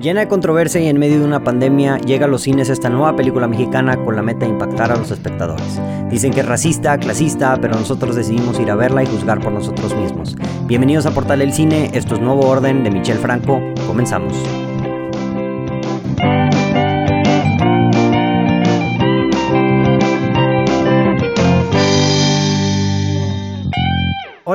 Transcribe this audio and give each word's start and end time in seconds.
Llena 0.00 0.20
de 0.20 0.28
controversia 0.28 0.78
y 0.78 0.88
en 0.88 0.98
medio 0.98 1.18
de 1.18 1.24
una 1.24 1.42
pandemia, 1.42 1.96
llega 1.98 2.26
a 2.26 2.28
los 2.28 2.42
cines 2.42 2.68
esta 2.68 2.90
nueva 2.90 3.16
película 3.16 3.48
mexicana 3.48 3.96
con 4.04 4.14
la 4.14 4.20
meta 4.20 4.44
de 4.44 4.52
impactar 4.52 4.92
a 4.92 4.96
los 4.96 5.10
espectadores. 5.10 5.80
Dicen 6.10 6.34
que 6.34 6.40
es 6.40 6.46
racista, 6.46 6.98
clasista, 6.98 7.56
pero 7.62 7.74
nosotros 7.74 8.14
decidimos 8.14 8.60
ir 8.60 8.70
a 8.70 8.74
verla 8.74 9.02
y 9.02 9.06
juzgar 9.06 9.40
por 9.40 9.52
nosotros 9.52 9.96
mismos. 9.96 10.36
Bienvenidos 10.66 11.06
a 11.06 11.12
Portal 11.12 11.40
El 11.40 11.54
Cine, 11.54 11.90
esto 11.94 12.14
es 12.14 12.20
Nuevo 12.20 12.46
Orden 12.46 12.84
de 12.84 12.90
Michel 12.90 13.16
Franco, 13.16 13.58
comenzamos. 13.86 14.34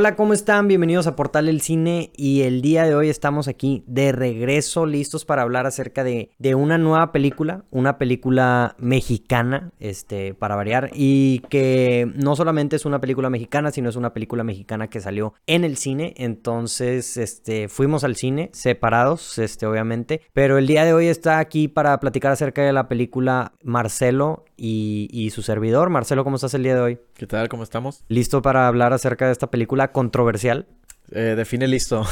Hola, 0.01 0.15
¿cómo 0.15 0.33
están? 0.33 0.67
Bienvenidos 0.67 1.05
a 1.05 1.15
Portal 1.15 1.47
El 1.47 1.61
Cine 1.61 2.11
y 2.17 2.41
el 2.41 2.63
día 2.63 2.85
de 2.85 2.95
hoy 2.95 3.09
estamos 3.09 3.47
aquí 3.47 3.83
de 3.85 4.11
regreso 4.11 4.87
listos 4.87 5.25
para 5.25 5.43
hablar 5.43 5.67
acerca 5.67 6.03
de, 6.03 6.31
de 6.39 6.55
una 6.55 6.79
nueva 6.79 7.11
película, 7.11 7.65
una 7.69 7.99
película 7.99 8.75
mexicana, 8.79 9.73
este, 9.79 10.33
para 10.33 10.55
variar, 10.55 10.89
y 10.95 11.41
que 11.49 12.11
no 12.15 12.35
solamente 12.35 12.77
es 12.77 12.85
una 12.85 12.99
película 12.99 13.29
mexicana, 13.29 13.69
sino 13.69 13.89
es 13.89 13.95
una 13.95 14.11
película 14.11 14.43
mexicana 14.43 14.87
que 14.87 15.01
salió 15.01 15.35
en 15.45 15.63
el 15.63 15.77
cine, 15.77 16.15
entonces, 16.17 17.15
este, 17.17 17.67
fuimos 17.67 18.03
al 18.03 18.15
cine 18.15 18.49
separados, 18.53 19.37
este, 19.37 19.67
obviamente, 19.67 20.21
pero 20.33 20.57
el 20.57 20.65
día 20.65 20.83
de 20.83 20.93
hoy 20.93 21.09
está 21.09 21.37
aquí 21.37 21.67
para 21.67 21.99
platicar 21.99 22.31
acerca 22.31 22.63
de 22.63 22.73
la 22.73 22.87
película 22.87 23.53
Marcelo 23.61 24.45
y, 24.57 25.09
y 25.11 25.29
su 25.29 25.43
servidor. 25.43 25.91
Marcelo, 25.91 26.23
¿cómo 26.23 26.37
estás 26.37 26.55
el 26.55 26.63
día 26.63 26.73
de 26.73 26.81
hoy? 26.81 26.99
¿Qué 27.21 27.27
tal? 27.27 27.49
¿Cómo 27.49 27.61
estamos? 27.61 28.03
¿Listo 28.07 28.41
para 28.41 28.67
hablar 28.67 28.93
acerca 28.93 29.27
de 29.27 29.31
esta 29.31 29.51
película 29.51 29.91
controversial? 29.91 30.65
Eh, 31.11 31.35
define 31.37 31.67
listo. 31.67 32.03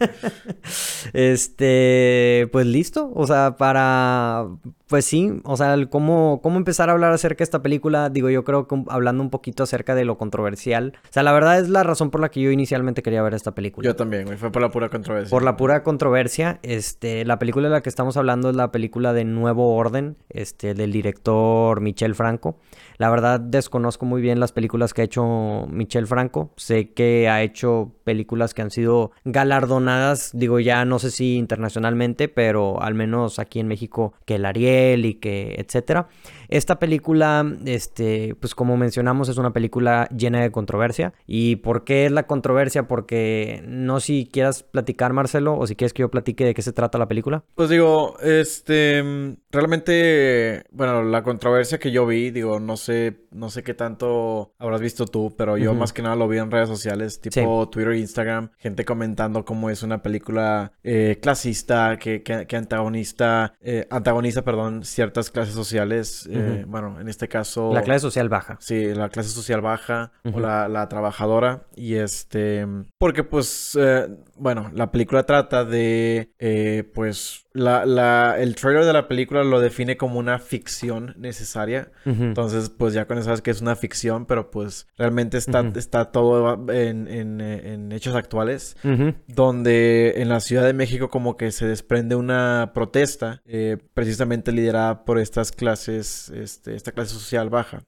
este, 1.12 2.48
pues 2.50 2.66
listo. 2.66 3.12
O 3.14 3.24
sea, 3.28 3.56
para, 3.56 4.46
pues 4.88 5.04
sí, 5.04 5.40
o 5.44 5.56
sea, 5.56 5.74
el 5.74 5.88
cómo, 5.88 6.40
cómo 6.42 6.56
empezar 6.56 6.88
a 6.88 6.92
hablar 6.92 7.12
acerca 7.12 7.38
de 7.38 7.44
esta 7.44 7.62
película, 7.62 8.08
digo, 8.08 8.28
yo 8.28 8.42
creo 8.42 8.66
que 8.66 8.82
hablando 8.88 9.22
un 9.22 9.30
poquito 9.30 9.62
acerca 9.62 9.94
de 9.94 10.04
lo 10.04 10.18
controversial. 10.18 10.94
O 11.04 11.12
sea, 11.12 11.22
la 11.22 11.32
verdad 11.32 11.60
es 11.60 11.68
la 11.68 11.84
razón 11.84 12.10
por 12.10 12.20
la 12.20 12.28
que 12.28 12.40
yo 12.40 12.50
inicialmente 12.50 13.04
quería 13.04 13.22
ver 13.22 13.34
esta 13.34 13.54
película. 13.54 13.86
Yo 13.86 13.94
también, 13.94 14.24
güey. 14.24 14.38
Fue 14.38 14.50
por 14.50 14.60
la 14.60 14.70
pura 14.70 14.88
controversia. 14.88 15.30
Por 15.30 15.44
la 15.44 15.56
pura 15.56 15.84
controversia, 15.84 16.58
este, 16.64 17.24
la 17.24 17.38
película 17.38 17.68
de 17.68 17.74
la 17.74 17.80
que 17.80 17.90
estamos 17.90 18.16
hablando 18.16 18.50
es 18.50 18.56
la 18.56 18.72
película 18.72 19.12
de 19.12 19.24
Nuevo 19.24 19.76
Orden, 19.76 20.16
este, 20.30 20.74
del 20.74 20.90
director 20.90 21.80
Michel 21.80 22.16
Franco. 22.16 22.58
La 22.98 23.10
verdad 23.10 23.40
desconozco 23.40 24.06
muy 24.06 24.22
bien 24.22 24.40
las 24.40 24.52
películas 24.52 24.94
que 24.94 25.02
ha 25.02 25.04
hecho 25.04 25.66
Michel 25.68 26.06
Franco. 26.06 26.52
Sé 26.56 26.92
que 26.92 27.28
ha 27.28 27.42
hecho 27.42 27.92
películas 28.04 28.54
que 28.54 28.62
han 28.62 28.70
sido 28.70 29.12
galardonadas, 29.24 30.30
digo 30.32 30.60
ya 30.60 30.84
no 30.84 30.98
sé 30.98 31.10
si 31.10 31.36
internacionalmente, 31.36 32.28
pero 32.28 32.80
al 32.80 32.94
menos 32.94 33.38
aquí 33.38 33.60
en 33.60 33.68
México 33.68 34.14
que 34.24 34.36
el 34.36 34.44
Ariel 34.46 35.04
y 35.04 35.14
que 35.14 35.54
etcétera. 35.58 36.08
Esta 36.48 36.78
película, 36.78 37.44
este, 37.64 38.34
pues 38.40 38.54
como 38.54 38.76
mencionamos, 38.76 39.28
es 39.28 39.36
una 39.36 39.52
película 39.52 40.08
llena 40.16 40.40
de 40.42 40.50
controversia. 40.50 41.12
¿Y 41.26 41.56
por 41.56 41.84
qué 41.84 42.06
es 42.06 42.12
la 42.12 42.26
controversia? 42.26 42.88
Porque 42.88 43.62
no 43.66 44.00
si 44.00 44.28
quieras 44.30 44.62
platicar, 44.62 45.12
Marcelo, 45.12 45.58
o 45.58 45.66
si 45.66 45.76
quieres 45.76 45.92
que 45.92 46.02
yo 46.02 46.10
platique 46.10 46.44
de 46.44 46.54
qué 46.54 46.62
se 46.62 46.72
trata 46.72 46.98
la 46.98 47.08
película. 47.08 47.44
Pues 47.54 47.70
digo, 47.70 48.16
este, 48.20 49.36
realmente, 49.50 50.64
bueno, 50.70 51.02
la 51.02 51.22
controversia 51.22 51.78
que 51.78 51.90
yo 51.90 52.06
vi, 52.06 52.30
digo, 52.30 52.60
no 52.60 52.76
sé, 52.76 53.26
no 53.30 53.50
sé 53.50 53.62
qué 53.62 53.74
tanto 53.74 54.52
habrás 54.58 54.80
visto 54.80 55.06
tú, 55.06 55.34
pero 55.36 55.56
yo 55.56 55.74
más 55.74 55.92
que 55.92 56.02
nada 56.02 56.16
lo 56.16 56.28
vi 56.28 56.38
en 56.38 56.50
redes 56.50 56.68
sociales, 56.68 57.20
tipo 57.20 57.68
Twitter 57.68 57.92
e 57.92 57.98
Instagram, 57.98 58.50
gente 58.58 58.84
comentando 58.84 59.44
cómo 59.44 59.70
es 59.70 59.82
una 59.82 60.02
película 60.02 60.72
eh, 60.82 61.18
clasista, 61.20 61.98
que, 61.98 62.22
que, 62.22 62.46
que 62.46 62.56
antagonista, 62.56 63.54
eh, 63.60 63.86
antagoniza, 63.90 64.42
perdón, 64.42 64.84
ciertas 64.84 65.30
clases 65.30 65.54
sociales, 65.54 66.28
eh, 66.30 66.35
Ujú. 66.38 66.70
bueno, 66.70 67.00
en 67.00 67.08
este 67.08 67.28
caso... 67.28 67.72
La 67.72 67.82
clase 67.82 68.00
social 68.00 68.28
baja. 68.28 68.56
Sí, 68.60 68.94
la 68.94 69.08
clase 69.08 69.30
social 69.30 69.60
baja 69.60 70.12
o 70.32 70.40
la, 70.40 70.68
la 70.68 70.88
trabajadora. 70.88 71.66
Y 71.74 71.94
este, 71.94 72.66
porque 72.98 73.24
pues, 73.24 73.76
eh, 73.80 74.08
bueno, 74.36 74.70
la 74.74 74.90
película 74.90 75.24
trata 75.24 75.64
de, 75.64 76.32
eh, 76.38 76.84
pues, 76.94 77.45
la, 77.56 77.86
la, 77.86 78.36
el 78.38 78.54
trailer 78.54 78.84
de 78.84 78.92
la 78.92 79.08
película 79.08 79.42
lo 79.44 79.60
define 79.60 79.96
como 79.96 80.18
una 80.18 80.38
ficción 80.38 81.14
necesaria. 81.16 81.90
Ujú. 82.04 82.22
Entonces, 82.24 82.70
pues 82.70 82.94
ya 82.94 83.06
con 83.06 83.16
eso 83.18 83.24
sabes 83.26 83.42
que 83.42 83.50
es 83.50 83.60
una 83.60 83.76
ficción, 83.76 84.26
pero 84.26 84.50
pues 84.50 84.86
realmente 84.98 85.38
está, 85.38 85.62
Ujú. 85.62 85.78
está 85.78 86.06
todo 86.06 86.70
en, 86.70 87.08
en, 87.08 87.40
eh, 87.40 87.72
en 87.72 87.92
hechos 87.92 88.14
actuales 88.14 88.76
Ujú. 88.84 89.14
donde 89.26 90.14
en 90.16 90.28
la 90.28 90.40
Ciudad 90.40 90.64
de 90.64 90.72
México 90.72 91.08
como 91.08 91.36
que 91.36 91.50
se 91.52 91.66
desprende 91.66 92.14
una 92.14 92.72
protesta 92.74 93.40
eh, 93.46 93.78
precisamente 93.94 94.52
liderada 94.52 95.04
por 95.04 95.18
estas 95.18 95.52
clases, 95.52 96.28
este, 96.30 96.74
esta 96.74 96.92
clase 96.92 97.14
social 97.14 97.48
baja. 97.48 97.82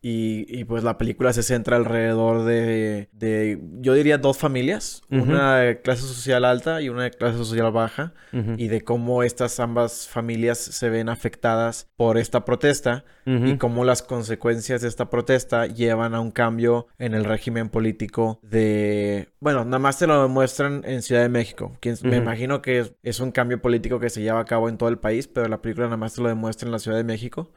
Y, 0.00 0.46
y, 0.48 0.64
pues 0.64 0.84
la 0.84 0.96
película 0.98 1.32
se 1.32 1.42
centra 1.42 1.76
alrededor 1.76 2.44
de, 2.44 3.08
de, 3.12 3.60
yo 3.80 3.94
diría, 3.94 4.18
dos 4.18 4.38
familias. 4.38 5.02
Una 5.10 5.58
de 5.58 5.80
clase 5.80 6.02
social 6.02 6.44
alta 6.44 6.80
y 6.80 6.88
una 6.88 7.04
de 7.04 7.10
clase 7.10 7.36
social 7.36 7.70
baja. 7.72 8.12
Y 8.56 8.68
de 8.68 8.80
cómo 8.80 8.93
estas 9.22 9.60
ambas 9.60 10.08
familias 10.08 10.58
se 10.58 10.90
ven 10.90 11.08
afectadas 11.08 11.88
por 11.96 12.18
esta 12.18 12.44
protesta. 12.44 13.04
Y 13.26 13.56
cómo 13.56 13.86
las 13.86 14.02
consecuencias 14.02 14.82
de 14.82 14.88
esta 14.88 15.08
protesta 15.08 15.66
llevan 15.66 16.14
a 16.14 16.20
un 16.20 16.30
cambio 16.30 16.88
en 16.98 17.14
el 17.14 17.24
régimen 17.24 17.70
político 17.70 18.38
de... 18.42 19.28
Bueno, 19.40 19.64
nada 19.64 19.78
más 19.78 19.98
te 19.98 20.06
lo 20.06 20.20
demuestran 20.20 20.82
en 20.84 21.00
Ciudad 21.00 21.22
de 21.22 21.30
México. 21.30 21.78
Me 22.02 22.16
imagino 22.18 22.60
que 22.60 22.80
es, 22.80 22.94
es 23.02 23.20
un 23.20 23.32
cambio 23.32 23.62
político 23.62 23.98
que 23.98 24.10
se 24.10 24.20
lleva 24.20 24.40
a 24.40 24.44
cabo 24.44 24.68
en 24.68 24.76
todo 24.76 24.90
el 24.90 24.98
país, 24.98 25.26
pero 25.26 25.48
la 25.48 25.62
película 25.62 25.86
nada 25.86 25.96
más 25.96 26.14
te 26.14 26.20
lo 26.20 26.28
demuestra 26.28 26.66
en 26.66 26.72
la 26.72 26.78
Ciudad 26.78 26.98
de 26.98 27.04
México. 27.04 27.50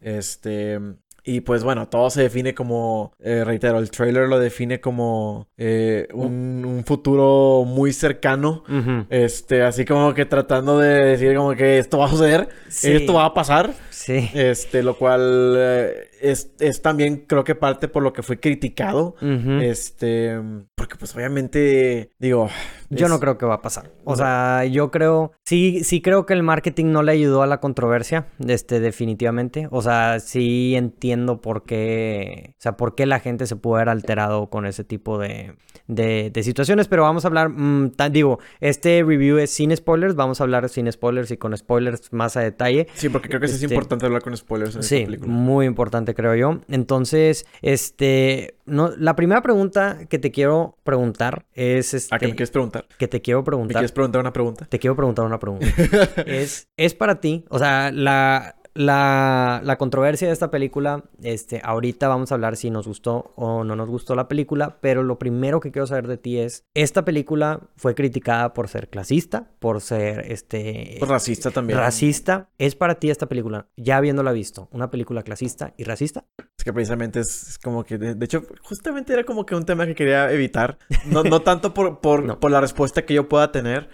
Este. 0.00 0.80
Y 1.26 1.40
pues 1.40 1.64
bueno, 1.64 1.88
todo 1.88 2.10
se 2.10 2.20
define 2.20 2.54
como, 2.54 3.12
eh, 3.18 3.44
reitero, 3.44 3.78
el 3.78 3.90
trailer 3.90 4.28
lo 4.28 4.38
define 4.38 4.80
como 4.80 5.48
eh, 5.56 6.06
un, 6.12 6.64
un 6.66 6.84
futuro 6.84 7.64
muy 7.66 7.94
cercano. 7.94 8.62
Este, 9.08 9.62
así 9.62 9.86
como 9.86 10.12
que 10.12 10.26
tratando 10.26 10.78
de 10.78 10.88
decir 11.06 11.34
como 11.34 11.54
que 11.54 11.78
esto 11.78 11.96
va 11.96 12.06
a 12.06 12.10
suceder, 12.10 12.48
Sí. 12.68 12.92
esto 12.92 13.14
va 13.14 13.24
a 13.24 13.32
pasar. 13.34 13.72
Sí. 13.94 14.28
Este, 14.34 14.82
lo 14.82 14.96
cual 14.98 15.54
eh, 15.56 16.08
es, 16.20 16.50
es 16.58 16.82
también 16.82 17.24
creo 17.26 17.44
que 17.44 17.54
parte 17.54 17.88
por 17.88 18.02
lo 18.02 18.12
que 18.12 18.22
fue 18.22 18.40
criticado. 18.40 19.14
Este, 19.62 20.38
porque 20.74 20.96
pues 20.96 21.14
obviamente, 21.14 22.10
digo... 22.18 22.48
Yo 22.90 23.08
no 23.08 23.18
creo 23.18 23.38
que 23.38 23.46
va 23.46 23.54
a 23.54 23.62
pasar. 23.62 23.90
O 24.04 24.10
No. 24.12 24.16
sea, 24.18 24.64
yo 24.66 24.92
creo, 24.92 25.32
sí, 25.44 25.82
sí 25.82 26.00
creo 26.00 26.26
que 26.26 26.32
el 26.34 26.44
marketing 26.44 26.92
no 26.92 27.02
le 27.02 27.10
ayudó 27.12 27.42
a 27.42 27.46
la 27.48 27.58
controversia, 27.58 28.26
este, 28.46 28.78
definitivamente. 28.78 29.66
O 29.72 29.82
sea, 29.82 30.20
sí 30.20 30.76
entiendo 30.76 31.40
por 31.40 31.64
qué, 31.64 32.54
o 32.56 32.60
sea, 32.62 32.76
por 32.76 32.94
qué 32.94 33.06
la 33.06 33.18
gente 33.18 33.46
se 33.46 33.56
pudo 33.56 33.76
haber 33.76 33.88
alterado 33.88 34.48
con 34.48 34.64
ese 34.64 34.84
tipo 34.84 35.18
de, 35.18 35.54
de, 35.88 36.30
de 36.30 36.42
situaciones, 36.44 36.86
pero 36.86 37.02
vamos 37.02 37.24
a 37.24 37.28
hablar, 37.28 37.48
mm, 37.48 37.92
tan- 37.96 38.12
digo, 38.12 38.38
este 38.60 39.02
review 39.04 39.38
es 39.38 39.50
sin 39.50 39.74
spoilers, 39.76 40.14
vamos 40.14 40.40
a 40.40 40.44
hablar 40.44 40.68
sin 40.68 40.90
spoilers 40.92 41.32
y 41.32 41.36
con 41.36 41.56
spoilers 41.56 42.12
más 42.12 42.36
a 42.36 42.42
detalle. 42.42 42.86
Sí, 42.94 43.08
porque 43.08 43.28
creo 43.28 43.40
que 43.40 43.48
sí 43.48 43.54
es 43.56 43.62
Este- 43.64 43.74
importante 43.94 44.06
hablar 44.06 44.22
con 44.22 44.36
spoilers 44.36 44.76
en 44.76 44.82
Sí, 44.82 44.96
esta 44.96 45.06
película. 45.06 45.32
muy 45.32 45.66
importante 45.66 46.14
creo 46.14 46.34
yo. 46.34 46.60
Entonces, 46.68 47.46
este, 47.62 48.56
no, 48.66 48.90
la 48.96 49.16
primera 49.16 49.42
pregunta 49.42 50.06
que 50.08 50.18
te 50.18 50.30
quiero 50.30 50.76
preguntar 50.84 51.46
es, 51.54 51.94
este, 51.94 52.14
¿A 52.14 52.18
qué 52.18 52.26
me 52.26 52.32
quieres 52.32 52.50
preguntar? 52.50 52.86
que 52.98 53.08
te 53.08 53.20
quiero 53.22 53.40
¿Me 53.40 53.44
preguntar. 53.46 53.74
quieres 53.74 53.92
preguntar 53.92 54.20
una 54.20 54.32
pregunta? 54.32 54.66
Te 54.66 54.78
quiero 54.78 54.96
preguntar 54.96 55.24
una 55.24 55.38
pregunta. 55.38 55.66
es, 56.26 56.68
es 56.76 56.94
para 56.94 57.20
ti, 57.20 57.44
o 57.48 57.58
sea, 57.58 57.90
la, 57.92 58.56
la, 58.74 59.60
la 59.64 59.78
controversia 59.78 60.26
de 60.26 60.34
esta 60.34 60.50
película, 60.50 61.04
este, 61.22 61.60
ahorita 61.64 62.08
vamos 62.08 62.30
a 62.30 62.34
hablar 62.34 62.56
si 62.56 62.70
nos 62.70 62.86
gustó 62.86 63.32
o 63.36 63.64
no 63.64 63.76
nos 63.76 63.88
gustó 63.88 64.14
la 64.14 64.28
película, 64.28 64.78
pero 64.80 65.02
lo 65.02 65.18
primero 65.18 65.60
que 65.60 65.70
quiero 65.70 65.86
saber 65.86 66.08
de 66.08 66.18
ti 66.18 66.38
es, 66.38 66.64
esta 66.74 67.04
película 67.04 67.60
fue 67.76 67.94
criticada 67.94 68.52
por 68.52 68.68
ser 68.68 68.88
clasista, 68.88 69.48
por 69.60 69.80
ser, 69.80 70.30
este... 70.30 70.96
Pues 70.98 71.10
racista 71.10 71.50
también. 71.50 71.78
Racista. 71.78 72.48
¿Es 72.58 72.74
para 72.74 72.96
ti 72.96 73.10
esta 73.10 73.26
película, 73.26 73.68
ya 73.76 73.96
habiéndola 73.96 74.32
visto, 74.32 74.68
una 74.72 74.90
película 74.90 75.22
clasista 75.22 75.74
y 75.76 75.84
racista? 75.84 76.24
Que 76.64 76.72
precisamente 76.72 77.20
es, 77.20 77.58
como 77.62 77.84
que, 77.84 77.98
de, 77.98 78.14
de 78.14 78.24
hecho, 78.24 78.42
justamente 78.62 79.12
era 79.12 79.24
como 79.24 79.44
que 79.44 79.54
un 79.54 79.64
tema 79.66 79.84
que 79.86 79.94
quería 79.94 80.32
evitar. 80.32 80.78
No, 81.04 81.22
no 81.22 81.42
tanto 81.42 81.74
por, 81.74 82.00
por, 82.00 82.22
No. 82.22 82.40
por 82.40 82.50
la 82.50 82.60
respuesta 82.60 83.02
que 83.04 83.12
yo 83.14 83.28
pueda 83.28 83.52
tener, 83.52 83.88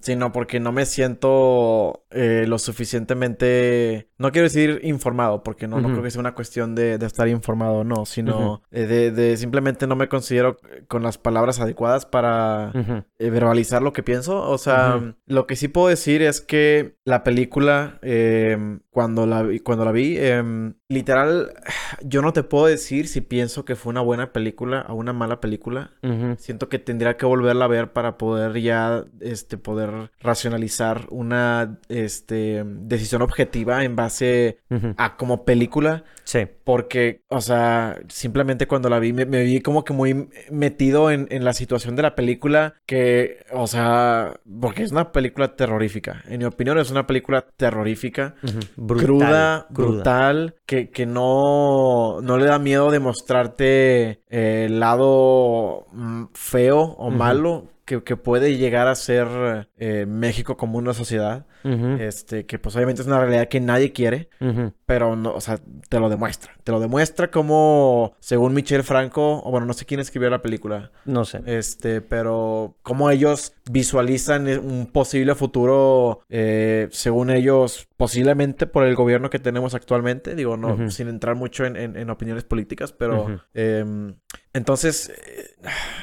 sino 0.00 0.32
porque 0.32 0.58
no 0.58 0.72
me 0.72 0.86
siento 0.86 2.04
eh, 2.10 2.44
lo 2.48 2.58
suficientemente, 2.58 4.08
no 4.18 4.32
quiero 4.32 4.44
decir 4.44 4.80
informado, 4.82 5.42
porque 5.42 5.68
no, 5.68 5.80
no 5.80 5.88
creo 5.90 6.02
que 6.02 6.10
sea 6.10 6.20
una 6.20 6.34
cuestión 6.34 6.74
de, 6.74 6.98
de 6.98 7.06
estar 7.06 7.28
informado, 7.28 7.84
no, 7.84 8.06
sino 8.06 8.62
eh, 8.70 8.86
de, 8.86 9.10
de 9.10 9.36
simplemente 9.36 9.86
no 9.86 9.96
me 9.96 10.08
considero 10.08 10.56
con 10.88 11.02
las 11.02 11.18
palabras 11.18 11.60
adecuadas 11.60 12.06
para 12.06 12.72
eh, 13.18 13.30
verbalizar 13.30 13.82
lo 13.82 13.92
que 13.92 14.02
pienso. 14.02 14.42
O 14.48 14.58
sea, 14.58 15.14
lo 15.26 15.46
que 15.46 15.56
sí 15.56 15.68
puedo 15.68 15.88
decir 15.88 16.22
es 16.22 16.40
que 16.40 16.96
la 17.04 17.22
película, 17.24 18.00
cuando, 18.90 19.26
la, 19.26 19.42
vi- 19.42 19.60
cuando 19.60 19.84
la 19.84 19.92
vi, 19.92 20.16
eh, 20.18 20.72
literal, 20.88 21.52
yo 22.02 22.15
yo 22.16 22.22
no 22.22 22.32
te 22.32 22.42
puedo 22.42 22.64
decir 22.64 23.08
si 23.08 23.20
pienso 23.20 23.66
que 23.66 23.76
fue 23.76 23.90
una 23.90 24.00
buena 24.00 24.32
película 24.32 24.86
o 24.88 24.94
una 24.94 25.12
mala 25.12 25.38
película. 25.38 25.90
Siento 26.38 26.70
que 26.70 26.78
tendría 26.78 27.18
que 27.18 27.26
volverla 27.26 27.66
a 27.66 27.68
ver 27.68 27.92
para 27.92 28.16
poder 28.16 28.58
ya, 28.58 29.04
este, 29.20 29.58
poder 29.58 30.10
racionalizar 30.18 31.08
una, 31.10 31.78
este, 31.90 32.64
decisión 32.64 33.20
objetiva 33.20 33.84
en 33.84 33.96
base 33.96 34.60
a 34.96 35.18
como 35.18 35.44
película. 35.44 36.04
Sí. 36.24 36.48
Porque, 36.64 37.22
o 37.28 37.40
sea, 37.40 38.00
simplemente 38.08 38.66
cuando 38.66 38.88
la 38.88 38.98
vi, 38.98 39.12
me, 39.12 39.24
vi 39.24 39.60
como 39.60 39.84
que 39.84 39.92
muy 39.92 40.28
metido 40.50 41.10
en, 41.10 41.28
en, 41.30 41.44
la 41.44 41.52
situación 41.52 41.94
de 41.94 42.02
la 42.02 42.16
película. 42.16 42.74
Que, 42.86 43.44
o 43.52 43.66
sea, 43.66 44.40
porque 44.60 44.82
es 44.82 44.90
una 44.90 45.12
película 45.12 45.54
terrorífica. 45.54 46.24
En 46.28 46.38
mi 46.38 46.44
opinión, 46.44 46.78
es 46.78 46.90
una 46.90 47.06
película 47.06 47.46
terrorífica. 47.56 48.34
cruda, 48.74 49.66
brutal. 49.70 50.56
Que, 50.66 50.90
que 50.90 51.06
no, 51.06 52.05
no 52.22 52.38
le 52.38 52.46
da 52.46 52.58
miedo 52.58 52.90
de 52.90 53.00
mostrarte 53.00 54.22
eh, 54.28 54.64
el 54.66 54.80
lado 54.80 55.86
mm, 55.92 56.24
feo 56.34 56.80
o 56.80 57.10
malo 57.10 57.68
que, 57.86 58.16
puede 58.16 58.56
llegar 58.56 58.88
a 58.88 58.94
ser 58.96 59.68
eh, 59.78 60.06
México 60.06 60.56
como 60.56 60.78
una 60.78 60.92
sociedad. 60.92 61.46
Este, 61.98 62.46
que 62.46 62.60
pues 62.60 62.76
obviamente 62.76 63.02
es 63.02 63.08
una 63.08 63.18
realidad 63.18 63.48
que 63.48 63.58
nadie 63.58 63.90
quiere, 63.90 64.28
pero 64.86 65.16
no, 65.16 65.34
o 65.34 65.40
sea, 65.40 65.58
te 65.88 65.98
lo 65.98 66.08
demuestra. 66.08 66.52
Te 66.62 66.70
lo 66.70 66.78
demuestra 66.78 67.28
como, 67.32 68.14
según 68.20 68.54
Michel 68.54 68.84
Franco, 68.84 69.42
o 69.42 69.50
bueno, 69.50 69.66
no 69.66 69.72
sé 69.72 69.84
quién 69.84 69.98
escribió 69.98 70.30
la 70.30 70.42
película. 70.42 70.92
No 71.06 71.24
sé. 71.24 71.42
Este, 71.44 72.02
pero 72.02 72.76
como 72.82 73.10
ellos 73.10 73.52
visualizan 73.68 74.46
un 74.46 74.86
posible 74.92 75.34
futuro, 75.34 76.20
eh, 76.28 76.86
según 76.92 77.30
ellos, 77.30 77.88
posiblemente 77.96 78.66
por 78.66 78.84
el 78.84 78.94
gobierno 78.94 79.30
que 79.30 79.38
tenemos 79.38 79.74
actualmente. 79.74 80.34
Digo, 80.34 80.56
no, 80.56 80.90
sin 80.90 81.08
entrar 81.08 81.34
mucho 81.34 81.64
en, 81.64 82.10
opiniones 82.10 82.44
políticas, 82.44 82.92
pero 82.92 83.40
em, 83.54 84.16
entonces, 84.52 85.10
eh, 85.10 85.54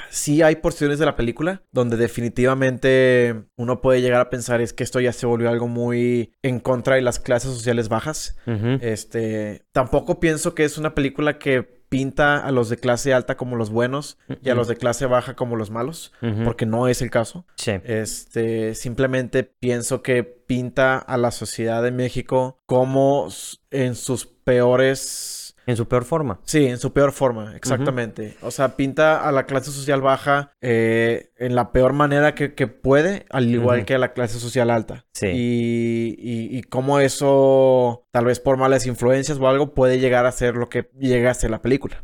sí 0.10 0.42
hay 0.42 0.58
porciones 0.58 1.00
de 1.00 1.06
la 1.06 1.16
película 1.16 1.64
donde 1.72 1.98
definitivamente 1.98 3.46
uno 3.56 3.82
puede 3.82 4.02
llegar 4.02 4.22
a 4.22 4.30
pensar 4.30 4.62
es 4.62 4.74
que 4.74 4.84
esto 4.84 5.00
ya 5.00 5.12
se 5.12 5.26
volvió 5.26 5.50
algo 5.50 5.68
muy 5.68 6.34
en 6.42 6.60
contra 6.60 6.96
de 6.96 7.02
las 7.02 7.20
clases 7.20 7.52
sociales 7.52 7.90
bajas. 7.90 8.38
Este, 8.82 9.64
tampoco 9.72 10.20
pienso 10.20 10.56
que 10.56 10.66
es 10.66 10.78
una 10.78 10.96
película 10.96 11.38
que 11.38 11.83
pinta 11.94 12.38
a 12.40 12.52
los 12.52 12.70
de 12.70 12.78
clase 12.78 13.14
alta 13.14 13.38
como 13.38 13.56
los 13.56 13.70
buenos 13.70 14.18
y 14.42 14.50
a 14.50 14.56
los 14.56 14.68
de 14.68 14.78
clase 14.78 15.06
baja 15.06 15.36
como 15.36 15.56
los 15.56 15.70
malos, 15.70 16.12
porque 16.44 16.66
no 16.66 16.88
es 16.88 17.04
el 17.04 17.12
caso. 17.12 17.46
Sí. 17.56 17.74
Este, 17.84 18.74
simplemente 18.74 19.44
pienso 19.44 20.02
que 20.02 20.24
pinta 20.24 20.98
a 20.98 21.18
la 21.18 21.30
sociedad 21.30 21.84
de 21.84 21.92
México 21.92 22.60
como 22.66 23.28
en 23.70 23.94
sus 23.94 24.26
peores 24.26 25.44
en 25.66 25.78
su 25.78 25.88
peor 25.88 26.04
forma. 26.04 26.40
Sí, 26.44 26.66
en 26.66 26.78
su 26.78 26.92
peor 26.92 27.14
forma, 27.14 27.56
exactamente. 27.56 28.36
O 28.42 28.52
sea, 28.52 28.76
pinta 28.76 29.26
a 29.26 29.32
la 29.32 29.46
clase 29.46 29.72
social 29.72 30.02
baja 30.02 30.52
eh, 30.62 31.32
en 31.44 31.56
la 31.56 31.72
peor 31.72 31.94
manera 31.94 32.36
que, 32.36 32.50
puede, 32.68 33.26
al 33.30 33.50
igual 33.50 33.86
que 33.86 33.96
a 33.96 33.98
la 33.98 34.14
clase 34.14 34.40
social 34.40 34.70
alta. 34.70 35.06
Sí. 35.14 35.28
Y, 35.28 36.16
y, 36.18 36.58
y, 36.58 36.64
cómo 36.64 37.00
eso, 37.00 38.08
tal 38.12 38.26
vez 38.26 38.40
por 38.40 38.58
malas 38.58 38.88
influencias 38.88 39.38
o 39.38 39.48
algo, 39.48 39.74
puede 39.74 40.00
llegar 40.00 40.26
a 40.26 40.32
ser 40.32 40.56
lo 40.56 40.70
que 40.70 40.90
llega 40.98 41.30
a 41.32 41.34
ser 41.34 41.52
la 41.52 41.62
película. 41.62 42.02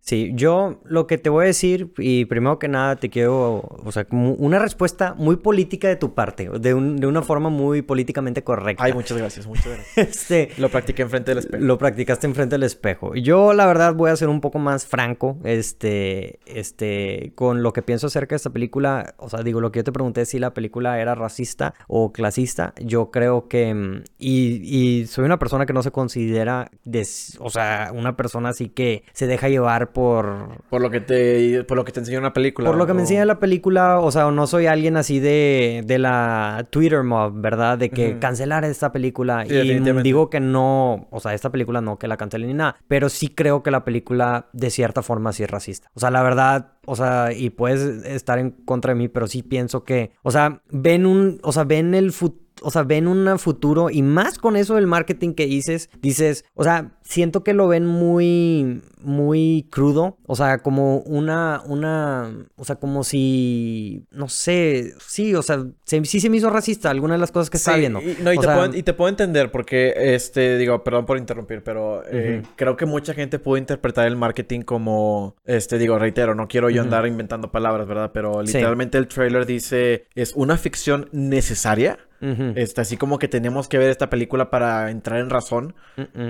Sí, 0.00 0.32
yo 0.34 0.80
lo 0.84 1.06
que 1.06 1.18
te 1.18 1.30
voy 1.30 1.44
a 1.44 1.46
decir, 1.46 1.92
y 1.98 2.26
primero 2.26 2.58
que 2.58 2.68
nada 2.68 2.96
te 2.96 3.10
quiero, 3.10 3.62
o 3.84 3.92
sea, 3.92 4.06
una 4.10 4.58
respuesta 4.58 5.14
muy 5.14 5.36
política 5.36 5.88
de 5.88 5.96
tu 5.96 6.14
parte, 6.14 6.48
de, 6.48 6.74
un, 6.74 6.96
de 6.96 7.06
una 7.06 7.22
forma 7.22 7.48
muy 7.48 7.82
políticamente 7.82 8.44
correcta. 8.44 8.84
Ay, 8.84 8.92
muchas 8.92 9.16
gracias, 9.18 9.46
muchas 9.46 9.66
gracias. 9.66 9.96
este, 9.96 10.50
lo 10.58 10.68
practiqué 10.68 11.02
enfrente 11.02 11.32
del 11.32 11.38
espejo. 11.38 11.64
Lo 11.64 11.78
practicaste 11.78 12.26
enfrente 12.26 12.54
del 12.54 12.62
espejo. 12.62 13.14
Yo, 13.14 13.52
la 13.52 13.66
verdad, 13.66 13.94
voy 13.94 14.10
a 14.10 14.16
ser 14.16 14.28
un 14.28 14.40
poco 14.40 14.58
más 14.58 14.86
franco, 14.86 15.38
este, 15.44 16.40
este, 16.46 17.32
con 17.34 17.62
lo 17.62 17.72
que 17.72 17.82
pienso 17.82 18.06
acerca 18.06 18.34
de 18.34 18.36
esta 18.36 18.50
película. 18.50 18.57
O 19.16 19.28
sea, 19.28 19.42
digo, 19.42 19.60
lo 19.60 19.72
que 19.72 19.80
yo 19.80 19.84
te 19.84 19.92
pregunté 19.92 20.24
si 20.24 20.38
la 20.38 20.54
película 20.54 21.00
era 21.00 21.14
racista 21.14 21.74
o 21.86 22.12
clasista. 22.12 22.74
Yo 22.80 23.10
creo 23.10 23.48
que, 23.48 23.74
mm, 23.74 24.02
y, 24.18 25.06
soy 25.06 25.24
una 25.24 25.38
persona 25.38 25.66
que 25.66 25.72
no 25.72 25.82
se 25.82 25.90
considera, 25.90 26.70
o 27.38 27.50
sea, 27.50 27.90
una 27.94 28.16
persona 28.16 28.50
así 28.50 28.68
que 28.68 29.04
se 29.12 29.26
deja 29.26 29.48
llevar 29.48 29.92
por... 29.92 30.62
Por 30.70 30.80
lo 30.80 30.90
que 30.90 31.00
te, 31.00 31.64
por 31.64 31.76
lo 31.76 31.84
que 31.84 31.92
te 31.92 32.00
enseña 32.00 32.18
una 32.18 32.32
película. 32.32 32.68
Por 32.68 32.78
lo 32.78 32.86
que 32.86 32.94
me 32.94 33.02
enseña 33.02 33.24
la 33.24 33.38
película, 33.38 34.00
o 34.00 34.10
sea, 34.10 34.30
no 34.30 34.46
soy 34.46 34.66
alguien 34.66 34.96
así 34.96 35.20
de, 35.20 35.82
de 35.86 35.98
la 35.98 36.66
Twitter 36.70 37.02
mob, 37.02 37.32
¿verdad? 37.40 37.78
De 37.78 37.90
que 37.90 38.18
cancelar 38.18 38.64
esta 38.64 38.92
película. 38.92 39.46
y 39.46 39.78
digo 40.02 40.30
que 40.30 40.40
no, 40.40 41.08
o 41.10 41.20
sea, 41.20 41.34
esta 41.34 41.50
película 41.50 41.80
no 41.80 41.98
que 41.98 42.08
la 42.08 42.16
cancelen 42.16 42.48
ni 42.48 42.54
nada. 42.54 42.76
Pero 42.88 43.08
sí 43.08 43.28
creo 43.28 43.62
que 43.62 43.70
la 43.70 43.84
película 43.84 44.48
de 44.52 44.70
cierta 44.70 45.02
forma 45.02 45.32
sí 45.32 45.42
es 45.42 45.50
racista. 45.50 45.90
O 45.94 46.00
sea, 46.00 46.10
la 46.10 46.22
verdad, 46.22 46.72
o 46.88 46.96
sea, 46.96 47.32
y 47.32 47.50
puedes 47.50 48.04
estar 48.06 48.38
en 48.38 48.50
contra 48.50 48.94
de 48.94 48.98
mí, 48.98 49.08
pero 49.08 49.26
sí 49.26 49.42
pienso 49.42 49.84
que, 49.84 50.12
o 50.22 50.30
sea, 50.30 50.62
ven 50.70 51.06
un, 51.06 51.38
o 51.42 51.52
sea, 51.52 51.64
ven 51.64 51.94
el 51.94 52.12
futuro 52.12 52.47
o 52.62 52.70
sea, 52.70 52.82
ven 52.82 53.06
un 53.06 53.38
futuro 53.38 53.90
y 53.90 54.02
más 54.02 54.38
con 54.38 54.56
eso 54.56 54.74
del 54.76 54.86
marketing 54.86 55.34
que 55.34 55.46
dices, 55.46 55.90
dices, 56.00 56.44
o 56.54 56.64
sea, 56.64 56.92
siento 57.02 57.42
que 57.42 57.54
lo 57.54 57.68
ven 57.68 57.86
muy, 57.86 58.82
muy 59.00 59.66
crudo, 59.70 60.18
o 60.26 60.36
sea, 60.36 60.58
como 60.58 60.98
una, 60.98 61.62
una, 61.66 62.46
o 62.56 62.64
sea, 62.64 62.76
como 62.76 63.04
si, 63.04 64.04
no 64.10 64.28
sé, 64.28 64.94
sí, 65.00 65.34
o 65.34 65.42
sea, 65.42 65.64
sí 65.84 66.20
se 66.20 66.30
me 66.30 66.36
hizo 66.36 66.50
racista 66.50 66.90
alguna 66.90 67.14
de 67.14 67.20
las 67.20 67.32
cosas 67.32 67.50
que 67.50 67.56
está 67.56 67.76
viendo. 67.76 68.00
Y, 68.00 68.18
no, 68.22 68.32
y, 68.32 68.38
te 68.38 68.46
puedo, 68.46 68.74
y, 68.74 68.82
te 68.82 68.92
puedo, 68.92 69.08
entender 69.08 69.50
porque, 69.50 69.94
este, 69.96 70.58
digo, 70.58 70.84
perdón 70.84 71.06
por 71.06 71.18
interrumpir, 71.18 71.62
pero 71.62 72.02
eh, 72.10 72.42
creo 72.56 72.76
que 72.76 72.86
mucha 72.86 73.14
gente 73.14 73.38
puede 73.38 73.60
interpretar 73.60 74.06
el 74.06 74.16
marketing 74.16 74.60
como, 74.60 75.36
este, 75.44 75.78
digo, 75.78 75.98
reitero, 75.98 76.34
no 76.34 76.48
quiero 76.48 76.70
yo 76.70 76.82
andar 76.82 77.06
inventando 77.06 77.50
palabras, 77.50 77.86
¿verdad? 77.86 78.10
Pero 78.12 78.42
literalmente 78.42 78.98
el 78.98 79.08
trailer 79.08 79.46
dice, 79.46 80.06
es 80.14 80.32
una 80.34 80.56
ficción 80.56 81.08
necesaria 81.12 81.98
este, 82.20 82.80
así 82.80 82.96
como 82.96 83.18
que 83.18 83.28
tenemos 83.28 83.68
que 83.68 83.78
ver 83.78 83.90
esta 83.90 84.10
película 84.10 84.50
para 84.50 84.90
entrar 84.90 85.20
en 85.20 85.30
razón 85.30 85.74